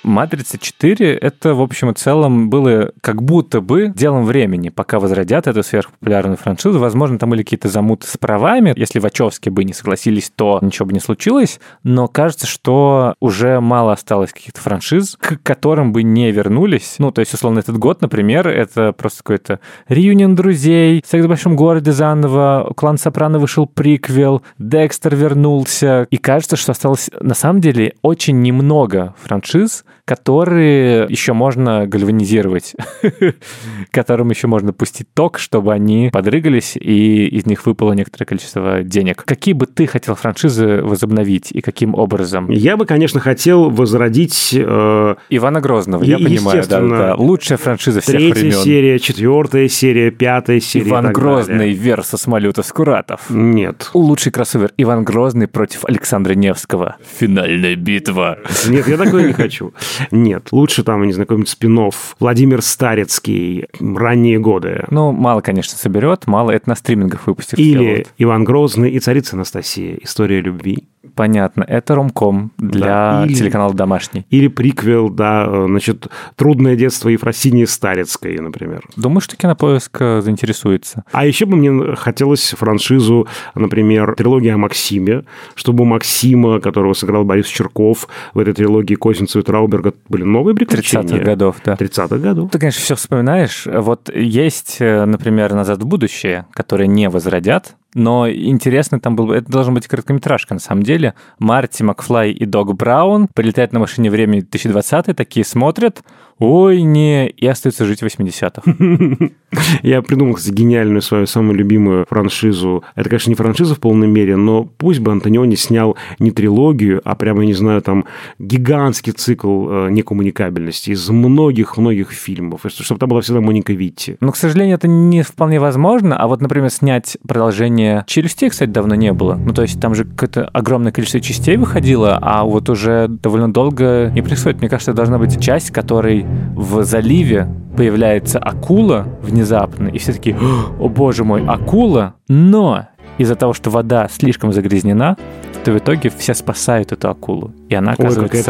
«Матрица 0.04 0.58
4»— 0.58 1.18
это, 1.22 1.54
в 1.54 1.62
общем 1.62 1.92
и 1.92 1.94
целом, 1.94 2.50
было 2.50 2.92
как 3.02 3.22
будто 3.22 3.62
бы 3.62 3.94
делом 3.96 4.26
времени, 4.26 4.70
пока 4.70 5.00
возродят 5.00 5.46
эту 5.46 5.62
сверхпопулярную 5.62 6.38
франшизу. 6.38 6.80
Возможно, 6.80 7.20
там 7.20 7.30
были 7.30 7.44
какие-то 7.44 7.70
замуты 7.70 8.08
с 8.08 8.18
правами. 8.18 8.74
Если 8.76 9.00
Вачовски 9.00 9.50
бы 9.50 9.64
не 9.64 9.74
согласились, 9.74 10.32
то 10.36 10.58
ничего 10.62 10.88
бы 10.88 10.94
не 10.94 11.00
случилось. 11.00 11.60
Но 11.84 12.08
кажется, 12.08 12.48
что 12.48 13.14
уже 13.20 13.60
мало 13.60 13.94
осталось 13.94 14.34
каких-то 14.34 14.60
франшиз, 14.60 15.18
к 15.20 15.38
которым 15.44 15.94
бы 15.94 16.02
не 16.02 16.32
вернулись. 16.32 16.96
Ну, 16.98 17.12
то 17.12 17.20
есть, 17.20 17.34
условно, 17.34 17.60
этот 17.60 17.78
год, 17.78 18.02
например, 18.02 18.48
это 18.48 18.94
просто 18.94 19.20
какой-то 19.20 19.60
реюнион 19.88 20.36
друзей, 20.36 21.04
«Секс 21.08 21.26
в 21.26 21.30
большом 21.30 21.56
городе» 21.56 21.92
заново, 21.92 22.74
«Клан 22.76 22.98
Сопрано» 22.98 23.38
вышел 23.38 23.68
приквел, 23.68 24.42
«Декстер» 24.58 25.16
вернулся. 25.16 26.08
И 26.10 26.18
кажется, 26.18 26.56
что 26.56 26.72
осталось, 26.72 27.12
на 27.20 27.36
самом 27.36 27.62
деле, 27.62 27.94
очень 28.02 28.42
немного 28.42 29.14
франшиз, 29.22 29.86
которые 30.06 31.08
еще 31.10 31.34
можно 31.34 31.88
гальванизировать, 31.88 32.76
которым 33.92 34.30
еще 34.30 34.48
можно 34.48 34.74
пустить 34.74 35.08
ток, 35.14 35.40
чтобы 35.40 35.74
они 35.74 36.10
подрыгались, 36.12 36.76
и 36.76 37.28
из 37.28 37.46
них 37.46 37.66
выпало 37.66 37.94
некоторое 37.94 38.26
количество 38.26 38.84
денег. 38.84 39.24
Какие 39.24 39.54
бы 39.54 39.66
ты 39.66 39.88
хотел 39.88 40.16
франшизы 40.16 40.82
возобновить 40.82 41.52
и 41.52 41.62
каким 41.62 41.96
образом? 41.96 42.50
Я 42.50 42.78
бы, 42.78 42.86
конечно, 42.86 43.20
хотел 43.20 43.70
возродить... 43.70 44.54
Э, 44.54 45.16
Ивана 45.30 45.62
Грозного, 45.62 46.04
я 46.04 46.18
понимаю, 46.18 46.64
да, 46.68 46.82
да. 46.82 47.16
Лучшая 47.16 47.58
франшиза 47.58 48.02
всех 48.02 48.16
третья 48.16 48.42
времен. 48.42 48.58
серия, 48.58 49.00
четвертая 49.00 49.68
серия, 49.68 50.12
пятая 50.12 50.60
серия. 50.60 50.90
Иван 50.90 51.14
Грозный 51.14 51.74
versus 51.74 52.24
Малютов 52.28 52.66
Скуратов. 52.66 53.30
Нет. 53.30 53.90
Лучший 53.94 54.32
кроссовер 54.32 54.72
Иван 54.78 55.04
Грозный 55.04 55.48
против 55.48 55.86
Александра 55.86 56.34
Невского. 56.34 56.98
Финальная 57.20 57.76
битва. 57.76 58.40
Нет, 58.68 58.88
я 58.88 58.98
такое 58.98 59.28
не 59.28 59.34
хочу. 59.34 59.74
Нет, 60.12 60.49
лучше 60.51 60.84
там, 60.84 61.06
не 61.06 61.13
знаю, 61.13 61.27
какой-нибудь 61.27 61.49
спин 61.49 61.71
Владимир 62.19 62.62
Старецкий, 62.62 63.65
ранние 63.80 64.39
годы. 64.39 64.86
Ну, 64.89 65.12
мало, 65.12 65.41
конечно, 65.41 65.77
соберет, 65.77 66.27
мало 66.27 66.51
это 66.51 66.69
на 66.69 66.75
стримингах 66.75 67.27
выпустишь. 67.27 67.58
Или. 67.58 68.06
Иван 68.17 68.43
Грозный 68.43 68.91
и 68.91 68.99
царица 68.99 69.36
Анастасия. 69.36 69.97
История 70.01 70.41
любви. 70.41 70.88
Понятно, 71.15 71.63
это 71.67 71.95
ромком 71.95 72.52
для 72.58 72.86
Да, 72.86 73.26
или- 73.26 73.34
телеканала 73.34 73.74
«Домашний». 73.74 74.26
Или 74.30 74.47
приквел, 74.47 75.10
да, 75.10 75.45
э, 75.47 75.65
значит, 75.67 76.08
«Трудное 76.36 76.76
детство 76.76 77.10
Ефросинии 77.10 77.65
Старецкой», 77.65 78.39
например. 78.39 78.84
Думаю, 78.95 79.21
что 79.21 79.36
Кинопоиск 79.36 79.97
э, 80.00 80.21
заинтересуется. 80.21 81.04
А 81.12 81.26
еще 81.26 81.45
бы 81.45 81.58
мне 81.58 81.95
хотелось 81.95 82.52
франшизу, 82.58 83.28
например, 83.56 84.15
трилогия 84.15 84.56
о 84.56 84.58
Максиме, 84.58 85.24
чтобы 85.56 85.84
у 85.84 85.86
Максима, 85.86 86.60
которого 86.60 86.93
сыграл 86.93 87.24
Борис 87.24 87.47
Черков, 87.47 88.08
в 88.34 88.39
этой 88.39 88.54
трилогии 88.54 88.95
Козинцева 88.95 89.41
и 89.41 89.45
Трауберга 89.45 89.93
были 90.10 90.24
новые 90.24 90.56
приключения. 90.56 91.04
30-х 91.04 91.24
годов, 91.24 91.56
да. 91.65 91.74
30-х 91.76 92.17
годов. 92.17 92.52
Ты, 92.52 92.60
конечно, 92.60 92.82
все 92.82 92.95
вспоминаешь. 92.95 93.65
Вот 93.65 94.10
есть, 94.13 94.78
э, 94.80 95.06
например, 95.06 95.54
«Назад 95.54 95.82
в 95.84 95.86
будущее», 95.86 96.45
которые 96.54 96.88
не 96.88 97.10
возродят, 97.10 97.76
но 97.93 98.30
интересно 98.30 98.99
там 98.99 99.15
было... 99.15 99.34
Это 99.34 99.51
должна 99.51 99.73
быть 99.73 99.88
короткометражка, 99.88 100.54
на 100.54 100.60
самом 100.60 100.84
деле. 100.84 101.13
Марти 101.39 101.84
Макфлай 101.84 102.32
и 102.32 102.45
Дог 102.45 102.73
Браун 102.75 103.27
прилетают 103.34 103.73
на 103.73 103.80
машине 103.80 104.10
времени 104.10 104.41
2020 104.41 105.15
такие 105.15 105.45
смотрят, 105.45 106.04
ой, 106.38 106.82
не, 106.82 107.27
и 107.27 107.47
остаются 107.47 107.86
жить 107.86 108.01
в 108.01 108.06
80-х. 108.06 109.32
Я 109.84 110.02
придумал, 110.02 110.36
кстати, 110.36 110.54
гениальную 110.54 111.02
свою 111.02 111.26
самую 111.26 111.58
любимую 111.58 112.06
франшизу. 112.10 112.84
Это, 112.96 113.10
конечно, 113.10 113.30
не 113.30 113.36
франшиза 113.36 113.76
в 113.76 113.80
полной 113.80 114.08
мере, 114.08 114.36
но 114.36 114.64
пусть 114.64 115.00
бы 115.00 115.12
Антониони 115.12 115.56
снял 115.56 115.98
не 116.20 116.32
трилогию, 116.32 117.02
а 117.04 117.16
прямо, 117.16 117.42
я 117.42 117.48
не 117.48 117.54
знаю, 117.54 117.82
там 117.82 118.06
гигантский 118.40 119.14
цикл 119.14 119.70
э, 119.70 119.90
некоммуникабельности 119.92 120.92
из 120.92 121.10
многих-многих 121.10 122.12
фильмов, 122.12 122.62
чтобы 122.68 123.00
там 123.00 123.10
была 123.10 123.22
всегда 123.22 123.42
Моника 123.42 123.74
Витти. 123.74 124.18
Но, 124.22 124.32
к 124.32 124.38
сожалению, 124.38 124.76
это 124.76 124.88
не 124.88 125.24
вполне 125.24 125.60
возможно. 125.60 126.18
А 126.18 126.28
вот, 126.28 126.42
например, 126.42 126.70
снять 126.70 127.18
продолжение 127.28 128.04
«Челюстей», 128.08 128.50
кстати, 128.50 128.70
давно 128.70 128.96
не 128.96 129.12
было. 129.14 129.36
Ну, 129.36 129.54
то 129.54 129.62
есть 129.62 129.80
там 129.80 129.96
же 129.96 130.06
какое-то 130.06 130.46
огромное 130.46 130.92
количество 130.92 131.20
частей 131.20 131.58
выходило, 131.58 132.18
а 132.22 132.44
вот 132.44 132.70
уже 132.70 133.08
довольно 133.08 133.52
долго 133.52 134.12
не 134.14 134.22
происходит. 134.22 134.60
Мне 134.60 134.70
кажется, 134.70 134.94
должна 134.94 135.18
быть 135.18 135.42
часть, 135.42 135.72
которой 135.72 136.26
в 136.56 136.84
заливе 136.84 137.48
появляется 137.76 138.40
акула 138.40 139.08
внезапно, 139.22 139.40
и 139.88 139.97
все 139.97 140.13
таки 140.13 140.36
о 140.80 140.88
боже 140.89 141.23
мой, 141.23 141.45
акула, 141.45 142.15
но 142.27 142.88
из-за 143.17 143.36
того, 143.36 143.54
что 143.54 143.69
вода 143.69 144.08
слишком 144.10 144.51
загрязнена, 144.54 145.17
то 145.63 145.71
в 145.71 145.77
итоге 145.77 146.10
все 146.10 146.34
спасают 146.34 146.91
эту 146.91 147.10
акулу. 147.10 147.51
И 147.69 147.75
она 147.75 147.91
Ой, 147.91 148.06
оказывается 148.06 148.41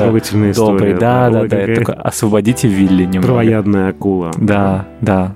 история. 0.51 0.53
доброй. 0.53 0.93
Да, 0.93 1.29
да, 1.29 1.39
Ой, 1.41 1.49
да. 1.49 1.57
Это 1.57 1.73
какая 1.73 1.95
такой, 1.95 1.95
освободите 1.95 2.67
Вилли 2.67 3.03
немного. 3.03 3.27
Травоядная 3.27 3.89
акула. 3.89 4.31
Да, 4.37 4.87
да. 5.01 5.35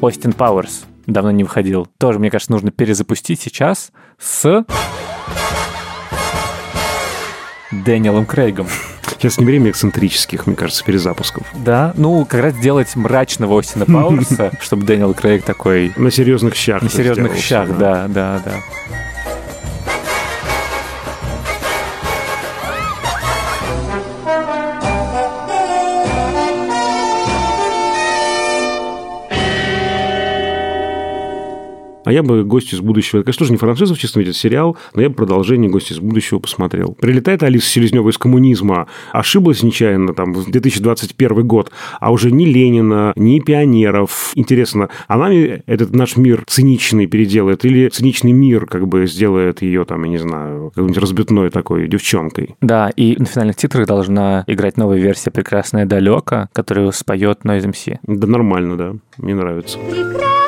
Остин 0.00 0.34
Пауэрс 0.34 0.84
давно 1.06 1.30
не 1.30 1.44
выходил. 1.44 1.88
Тоже, 1.98 2.18
мне 2.18 2.30
кажется, 2.30 2.52
нужно 2.52 2.70
перезапустить 2.70 3.40
сейчас 3.40 3.90
с 4.18 4.64
Дэниелом 7.82 8.26
Крейгом. 8.26 8.66
Сейчас 9.18 9.38
не 9.38 9.44
время 9.46 9.70
эксцентрических, 9.70 10.46
мне 10.46 10.54
кажется, 10.56 10.84
перезапусков. 10.84 11.46
Да, 11.54 11.92
ну, 11.96 12.24
как 12.26 12.42
раз 12.42 12.54
сделать 12.54 12.94
мрачного 12.94 13.58
Остина 13.58 13.86
Пауэрса, 13.86 14.52
чтобы 14.60 14.84
Дэниел 14.84 15.14
Крейг 15.14 15.44
такой 15.44 15.92
На 15.96 16.10
серьезных 16.10 16.54
щах. 16.54 16.82
на 16.82 16.90
серьезных 16.90 17.36
щах, 17.36 17.76
да, 17.78 18.06
да, 18.08 18.40
да. 18.44 18.52
А 32.04 32.12
я 32.12 32.22
бы 32.22 32.44
«Гости 32.44 32.74
из 32.74 32.80
будущего», 32.80 33.18
это, 33.18 33.26
конечно, 33.26 33.40
тоже 33.40 33.52
не 33.52 33.58
франшиза 33.58 33.94
в 33.94 33.98
чистом 33.98 34.20
виде, 34.20 34.30
это 34.30 34.38
сериал, 34.38 34.76
но 34.94 35.02
я 35.02 35.08
бы 35.08 35.14
продолжение 35.14 35.70
«Гости 35.70 35.92
из 35.92 36.00
будущего» 36.00 36.38
посмотрел. 36.38 36.96
Прилетает 37.00 37.42
Алиса 37.42 37.66
Селезнева 37.66 38.10
из 38.10 38.18
коммунизма, 38.18 38.86
ошиблась 39.12 39.62
нечаянно 39.62 40.14
там 40.14 40.32
в 40.34 40.50
2021 40.50 41.46
год, 41.46 41.70
а 42.00 42.12
уже 42.12 42.30
ни 42.30 42.44
Ленина, 42.44 43.12
ни 43.16 43.40
пионеров. 43.40 44.32
Интересно, 44.34 44.90
она 45.08 45.30
ли 45.30 45.62
этот 45.66 45.94
наш 45.94 46.16
мир 46.16 46.44
циничный 46.46 47.06
переделает 47.06 47.64
или 47.64 47.88
циничный 47.88 48.32
мир 48.32 48.66
как 48.66 48.86
бы 48.86 49.06
сделает 49.06 49.62
ее 49.62 49.84
там, 49.84 50.04
я 50.04 50.10
не 50.10 50.18
знаю, 50.18 50.70
какой-нибудь 50.74 50.98
разбитной 50.98 51.50
такой 51.50 51.88
девчонкой? 51.88 52.56
Да, 52.60 52.90
и 52.90 53.16
на 53.18 53.26
финальных 53.26 53.56
титрах 53.56 53.86
должна 53.86 54.44
играть 54.46 54.76
новая 54.76 54.98
версия 54.98 55.30
«Прекрасная 55.30 55.86
далека», 55.86 56.48
которую 56.52 56.92
споет 56.92 57.40
Noise 57.44 57.70
MC. 57.70 57.98
Да 58.02 58.26
нормально, 58.26 58.76
да, 58.76 58.94
мне 59.18 59.34
нравится. 59.34 59.78
Прекрасное 59.78 60.43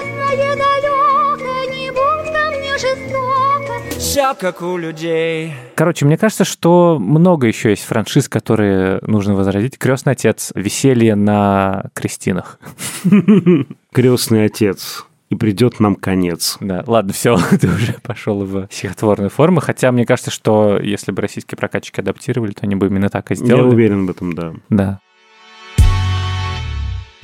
Все 4.17 4.33
как 4.33 4.63
у 4.63 4.79
людей. 4.79 5.53
Короче, 5.75 6.07
мне 6.07 6.17
кажется, 6.17 6.47
что 6.47 6.97
много 6.99 7.49
еще 7.49 7.69
есть 7.69 7.85
франшиз, 7.85 8.31
которые 8.31 8.99
нужно 9.03 9.35
возродить. 9.35 9.77
«Крестный 9.77 10.15
отец», 10.15 10.53
«Веселье 10.55 11.15
на 11.17 11.91
крестинах». 11.93 12.59
Крестный 13.93 14.47
отец. 14.47 15.05
И 15.29 15.35
придет 15.35 15.81
нам 15.81 15.97
конец. 15.97 16.57
Да, 16.61 16.83
ладно, 16.87 17.13
все, 17.13 17.37
ты 17.61 17.69
уже 17.69 17.97
пошел 18.03 18.43
в 18.43 18.69
стихотворную 18.71 19.29
форму. 19.29 19.61
Хотя 19.61 19.93
мне 19.93 20.07
кажется, 20.07 20.31
что 20.31 20.79
если 20.79 21.13
бы 21.13 21.21
российские 21.21 21.59
прокатчики 21.59 22.01
адаптировали, 22.01 22.53
то 22.53 22.61
они 22.63 22.75
бы 22.75 22.87
именно 22.87 23.11
так 23.11 23.31
и 23.31 23.35
Я 23.35 23.45
сделали. 23.45 23.67
уверен 23.67 24.07
в 24.07 24.11
этом, 24.11 24.33
да. 24.33 24.55
Да. 24.71 25.01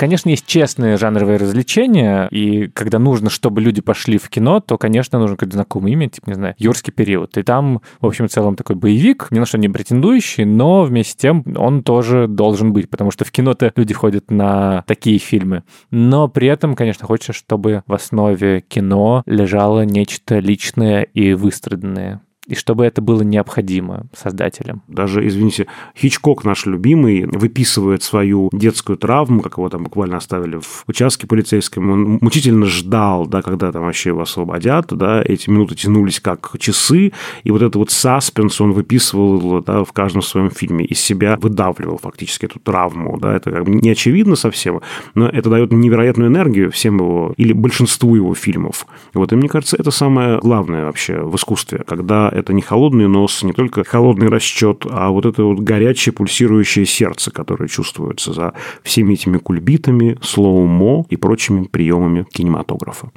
Конечно, 0.02 0.30
есть 0.30 0.46
честные 0.46 0.96
жанровые 0.96 1.38
развлечения, 1.38 2.26
и 2.32 2.66
когда 2.66 2.98
нужно, 2.98 3.30
чтобы 3.30 3.60
люди 3.60 3.80
пошли 3.80 4.18
в 4.18 4.28
кино, 4.30 4.58
то, 4.58 4.76
конечно, 4.76 5.20
нужно 5.20 5.36
какое-то 5.36 5.54
знакомое 5.54 5.92
имя, 5.92 6.08
типа, 6.08 6.30
не 6.30 6.34
знаю, 6.34 6.54
«Юрский 6.58 6.92
период». 6.92 7.38
И 7.38 7.44
там, 7.44 7.82
в 8.00 8.06
общем, 8.06 8.26
в 8.26 8.30
целом 8.32 8.56
такой 8.56 8.74
боевик, 8.74 9.28
ни 9.30 9.38
на 9.38 9.46
что 9.46 9.58
не 9.58 9.68
претендующий, 9.68 10.44
но 10.44 10.82
вместе 10.82 11.12
с 11.12 11.14
тем 11.14 11.44
он 11.56 11.84
тоже 11.84 12.26
должен 12.26 12.72
быть, 12.72 12.90
потому 12.90 13.12
что 13.12 13.24
в 13.24 13.30
кино-то 13.30 13.72
люди 13.76 13.94
ходят 13.94 14.28
на 14.32 14.82
такие 14.88 15.18
фильмы. 15.18 15.62
Но 15.92 16.26
при 16.26 16.48
этом, 16.48 16.74
конечно, 16.74 17.06
хочется, 17.06 17.32
чтобы 17.32 17.84
в 17.86 17.94
основе 17.94 18.60
кино 18.60 19.22
лежало 19.26 19.82
нечто 19.82 20.40
личное 20.40 21.02
и 21.02 21.32
выстраданное. 21.34 22.22
И 22.48 22.56
чтобы 22.56 22.84
это 22.84 23.00
было 23.00 23.22
необходимо 23.22 24.06
создателям. 24.12 24.82
Даже, 24.88 25.26
извините, 25.26 25.68
Хичкок 25.96 26.44
наш 26.44 26.66
любимый 26.66 27.24
выписывает 27.24 28.02
свою 28.02 28.50
детскую 28.52 28.98
травму, 28.98 29.42
как 29.42 29.58
его 29.58 29.68
там 29.68 29.84
буквально 29.84 30.16
оставили 30.16 30.56
в 30.56 30.84
участке 30.88 31.28
полицейском. 31.28 31.88
Он 31.90 32.18
мучительно 32.20 32.66
ждал, 32.66 33.26
да, 33.26 33.42
когда 33.42 33.70
там 33.70 33.82
вообще 33.82 34.10
его 34.10 34.22
освободят, 34.22 34.86
да, 34.90 35.22
эти 35.22 35.50
минуты 35.50 35.76
тянулись 35.76 36.18
как 36.18 36.56
часы, 36.58 37.12
и 37.44 37.50
вот 37.52 37.62
этот 37.62 37.76
вот 37.76 37.90
саспенс 37.92 38.60
он 38.60 38.72
выписывал 38.72 39.62
да, 39.62 39.84
в 39.84 39.92
каждом 39.92 40.22
своем 40.22 40.50
фильме, 40.50 40.84
из 40.84 40.98
себя 40.98 41.38
выдавливал 41.40 41.98
фактически 41.98 42.46
эту 42.46 42.58
травму, 42.58 43.18
да, 43.20 43.36
это 43.36 43.52
как 43.52 43.64
бы 43.64 43.70
не 43.70 43.90
очевидно 43.90 44.34
совсем, 44.34 44.80
но 45.14 45.28
это 45.28 45.48
дает 45.48 45.70
невероятную 45.70 46.28
энергию 46.28 46.72
всем 46.72 46.96
его, 46.96 47.34
или 47.36 47.52
большинству 47.52 48.16
его 48.16 48.34
фильмов. 48.34 48.86
Вот, 49.14 49.32
и 49.32 49.36
мне 49.36 49.48
кажется, 49.48 49.76
это 49.78 49.92
самое 49.92 50.40
главное 50.40 50.86
вообще 50.86 51.22
в 51.22 51.36
искусстве, 51.36 51.84
когда 51.86 52.31
это 52.32 52.52
не 52.52 52.62
холодный 52.62 53.08
нос, 53.08 53.42
не 53.42 53.52
только 53.52 53.84
холодный 53.84 54.28
расчет, 54.28 54.86
а 54.88 55.10
вот 55.10 55.26
это 55.26 55.44
вот 55.44 55.60
горячее 55.60 56.12
пульсирующее 56.12 56.86
сердце, 56.86 57.30
которое 57.30 57.68
чувствуется 57.68 58.32
за 58.32 58.54
всеми 58.82 59.14
этими 59.14 59.38
кульбитами, 59.38 60.18
слоумо 60.22 61.04
и 61.10 61.16
прочими 61.16 61.64
приемами 61.64 62.26
кинематографа. 62.32 63.10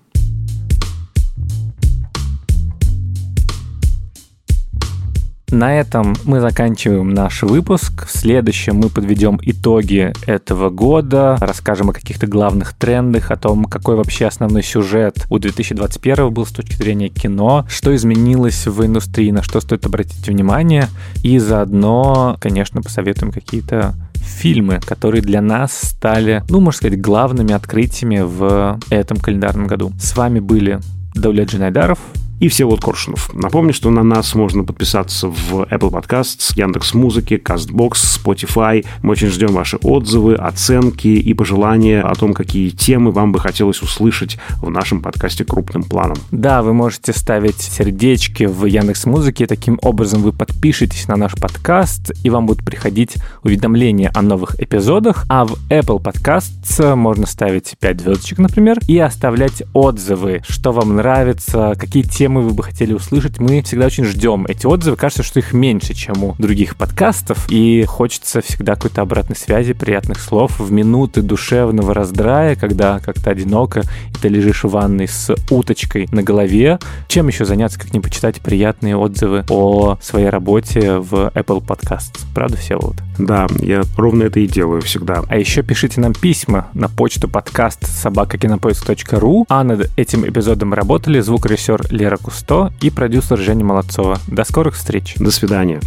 На 5.52 5.80
этом 5.80 6.16
мы 6.26 6.40
заканчиваем 6.40 7.14
наш 7.14 7.44
выпуск. 7.44 8.08
В 8.08 8.12
следующем 8.12 8.78
мы 8.78 8.90
подведем 8.90 9.40
итоги 9.44 10.12
этого 10.26 10.72
года, 10.72 11.38
расскажем 11.40 11.92
о 11.92 11.94
каких-то 11.94 12.26
главных 12.26 12.74
трендах, 12.74 13.30
о 13.30 13.36
том, 13.36 13.66
какой 13.66 13.96
вообще 13.96 14.26
основной 14.26 14.64
сюжет 14.64 15.26
у 15.30 15.38
2021 15.38 16.34
был 16.34 16.48
с 16.48 16.52
точки 16.52 16.76
зрения 16.76 17.10
кино, 17.10 17.66
что 17.70 17.96
изменилось 17.96 18.66
в 18.66 18.84
индустрии, 18.84 19.30
на 19.30 19.44
что 19.44 19.62
стоит 19.62 19.86
обратить 19.86 20.28
внимание, 20.28 20.88
и 21.24 21.38
заодно, 21.38 22.38
конечно, 22.42 22.82
посоветуем 22.82 23.32
какие-то 23.32 23.94
фильмы, 24.16 24.80
которые 24.84 25.22
для 25.22 25.42
нас 25.42 25.74
стали, 25.74 26.44
ну, 26.50 26.60
можно 26.60 26.78
сказать, 26.78 27.00
главными 27.00 27.54
открытиями 27.54 28.22
в 28.22 28.80
этом 28.90 29.18
календарном 29.18 29.68
году. 29.68 29.92
С 30.00 30.18
вами 30.18 30.40
были 30.40 30.80
Давлет 31.14 31.50
Джинайдаров, 31.50 32.00
и 32.40 32.48
Всеволод 32.48 32.82
Коршунов. 32.82 33.34
Напомню, 33.34 33.74
что 33.74 33.90
на 33.90 34.04
нас 34.04 34.36
можно 34.36 34.64
подписаться 34.64 35.28
в 35.28 35.64
Apple 35.64 35.92
Podcasts, 35.92 36.54
Яндекс 36.56 36.94
Музыки, 36.94 37.36
Castbox, 37.36 37.94
Spotify. 37.94 38.86
Мы 39.02 39.12
очень 39.12 39.28
ждем 39.28 39.54
ваши 39.54 39.78
отзывы, 39.78 40.36
оценки 40.36 41.08
и 41.08 41.34
пожелания 41.34 42.02
о 42.02 42.14
том, 42.16 42.34
какие 42.34 42.70
темы 42.70 43.12
вам 43.12 43.32
бы 43.32 43.40
хотелось 43.40 43.82
услышать 43.82 44.38
в 44.62 44.70
нашем 44.70 45.02
подкасте 45.02 45.46
крупным 45.46 45.84
планом. 45.84 46.18
Да, 46.32 46.62
вы 46.62 46.74
можете 46.74 47.14
ставить 47.14 47.62
сердечки 47.62 48.44
в 48.44 48.66
Яндекс 48.66 49.06
Музыке. 49.06 49.48
Таким 49.48 49.80
образом 49.82 50.22
вы 50.22 50.34
подпишетесь 50.34 51.08
на 51.08 51.16
наш 51.16 51.36
подкаст, 51.36 52.12
и 52.24 52.30
вам 52.30 52.46
будут 52.48 52.66
приходить 52.66 53.16
уведомления 53.44 54.12
о 54.14 54.22
новых 54.22 54.60
эпизодах. 54.62 55.26
А 55.30 55.46
в 55.46 55.54
Apple 55.70 56.02
Podcasts 56.02 56.96
можно 56.96 57.26
ставить 57.28 57.76
5 57.80 58.02
звездочек, 58.02 58.40
например, 58.40 58.80
и 58.88 59.00
оставлять 59.00 59.64
отзывы, 59.74 60.42
что 60.48 60.72
вам 60.72 60.96
нравится, 60.96 61.76
какие 61.80 62.04
темы 62.04 62.25
темы 62.26 62.42
вы 62.42 62.56
бы 62.56 62.64
хотели 62.64 62.92
услышать. 62.92 63.38
Мы 63.38 63.62
всегда 63.62 63.86
очень 63.86 64.04
ждем 64.04 64.48
эти 64.48 64.66
отзывы. 64.66 64.98
Кажется, 64.98 65.22
что 65.22 65.38
их 65.38 65.54
меньше, 65.54 65.94
чем 65.94 66.24
у 66.24 66.36
других 66.40 66.76
подкастов. 66.76 67.46
И 67.52 67.84
хочется 67.84 68.42
всегда 68.42 68.74
какой-то 68.74 69.04
обратной 69.04 69.36
связи, 69.36 69.74
приятных 69.74 70.20
слов 70.20 70.60
в 70.60 70.72
минуты 70.72 71.22
душевного 71.22 71.94
раздрая, 71.94 72.56
когда 72.56 72.98
как-то 72.98 73.30
одиноко, 73.30 73.82
и 73.82 74.20
ты 74.20 74.30
лежишь 74.30 74.64
в 74.64 74.70
ванной 74.70 75.08
с 75.08 75.36
уточкой 75.52 76.08
на 76.12 76.24
голове. 76.24 76.80
Чем 77.08 77.28
еще 77.28 77.46
заняться, 77.46 77.80
как 77.80 77.94
не 77.94 78.00
почитать 78.00 78.42
приятные 78.42 78.98
отзывы 78.98 79.46
о 79.50 80.00
своей 80.02 80.30
работе 80.30 80.98
в 80.98 81.32
Apple 81.36 81.64
Podcast. 81.64 82.26
Правда, 82.34 82.58
все 82.58 82.76
вот? 82.80 82.96
Да, 83.18 83.48
я 83.60 83.84
ровно 83.98 84.24
это 84.24 84.40
и 84.40 84.48
делаю 84.48 84.82
всегда. 84.82 85.24
А 85.28 85.38
еще 85.38 85.62
пишите 85.62 86.02
нам 86.02 86.14
письма 86.14 86.68
на 86.74 86.90
почту 86.90 87.28
подкаст 87.28 87.86
собакакинопоиск.ру. 87.86 89.46
А 89.48 89.64
над 89.64 89.92
этим 89.96 90.28
эпизодом 90.28 90.74
работали 90.74 91.20
звукорежиссер 91.20 91.92
Лера 91.92 92.15
Вера 92.16 92.24
Кусто 92.24 92.72
и 92.82 92.90
продюсер 92.90 93.38
Женя 93.38 93.66
Молодцова. 93.66 94.20
До 94.28 94.46
скорых 94.46 94.76
встреч. 94.76 95.16
До 95.18 95.32
свидания. 95.32 95.82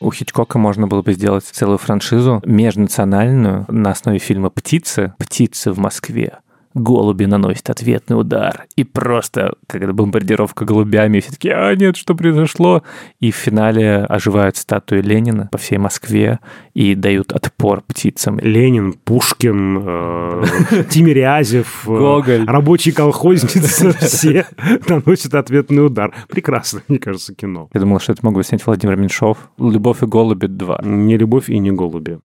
У 0.00 0.10
Хичкока 0.10 0.58
можно 0.58 0.86
было 0.86 1.02
бы 1.02 1.12
сделать 1.12 1.44
целую 1.44 1.76
франшизу 1.76 2.40
межнациональную 2.46 3.66
на 3.68 3.90
основе 3.90 4.18
фильма 4.18 4.48
«Птицы». 4.48 5.12
«Птицы 5.18 5.70
в 5.70 5.78
Москве» 5.78 6.38
голуби 6.74 7.24
наносят 7.24 7.70
ответный 7.70 8.18
удар. 8.18 8.66
И 8.76 8.84
просто, 8.84 9.54
когда 9.66 9.92
бомбардировка 9.92 10.64
голубями, 10.64 11.20
все 11.20 11.32
таки 11.32 11.48
а 11.50 11.74
нет, 11.74 11.96
что 11.96 12.14
произошло? 12.14 12.82
И 13.20 13.30
в 13.30 13.36
финале 13.36 14.04
оживают 14.04 14.56
статуи 14.56 15.00
Ленина 15.00 15.48
по 15.50 15.58
всей 15.58 15.78
Москве 15.78 16.40
и 16.74 16.94
дают 16.94 17.32
отпор 17.32 17.82
птицам. 17.82 18.38
Ленин, 18.38 18.94
Пушкин, 18.94 19.82
э, 19.84 20.44
Тимирязев, 20.90 21.84
э, 21.86 21.90
Гоголь. 21.90 22.44
рабочие 22.46 22.94
колхозницы, 22.94 23.92
все 24.00 24.46
наносят 24.88 25.34
ответный 25.34 25.86
удар. 25.86 26.14
Прекрасно, 26.28 26.82
мне 26.88 26.98
кажется, 26.98 27.34
кино. 27.34 27.68
Я 27.72 27.80
думал, 27.80 28.00
что 28.00 28.12
это 28.12 28.24
мог 28.24 28.34
бы 28.34 28.44
снять 28.44 28.64
Владимир 28.66 28.96
Меньшов. 28.96 29.38
«Любовь 29.58 30.02
и 30.02 30.06
голуби 30.06 30.46
2». 30.46 30.86
Не 30.86 31.16
«Любовь 31.16 31.48
и 31.48 31.58
не 31.58 31.70
голуби». 31.70 32.18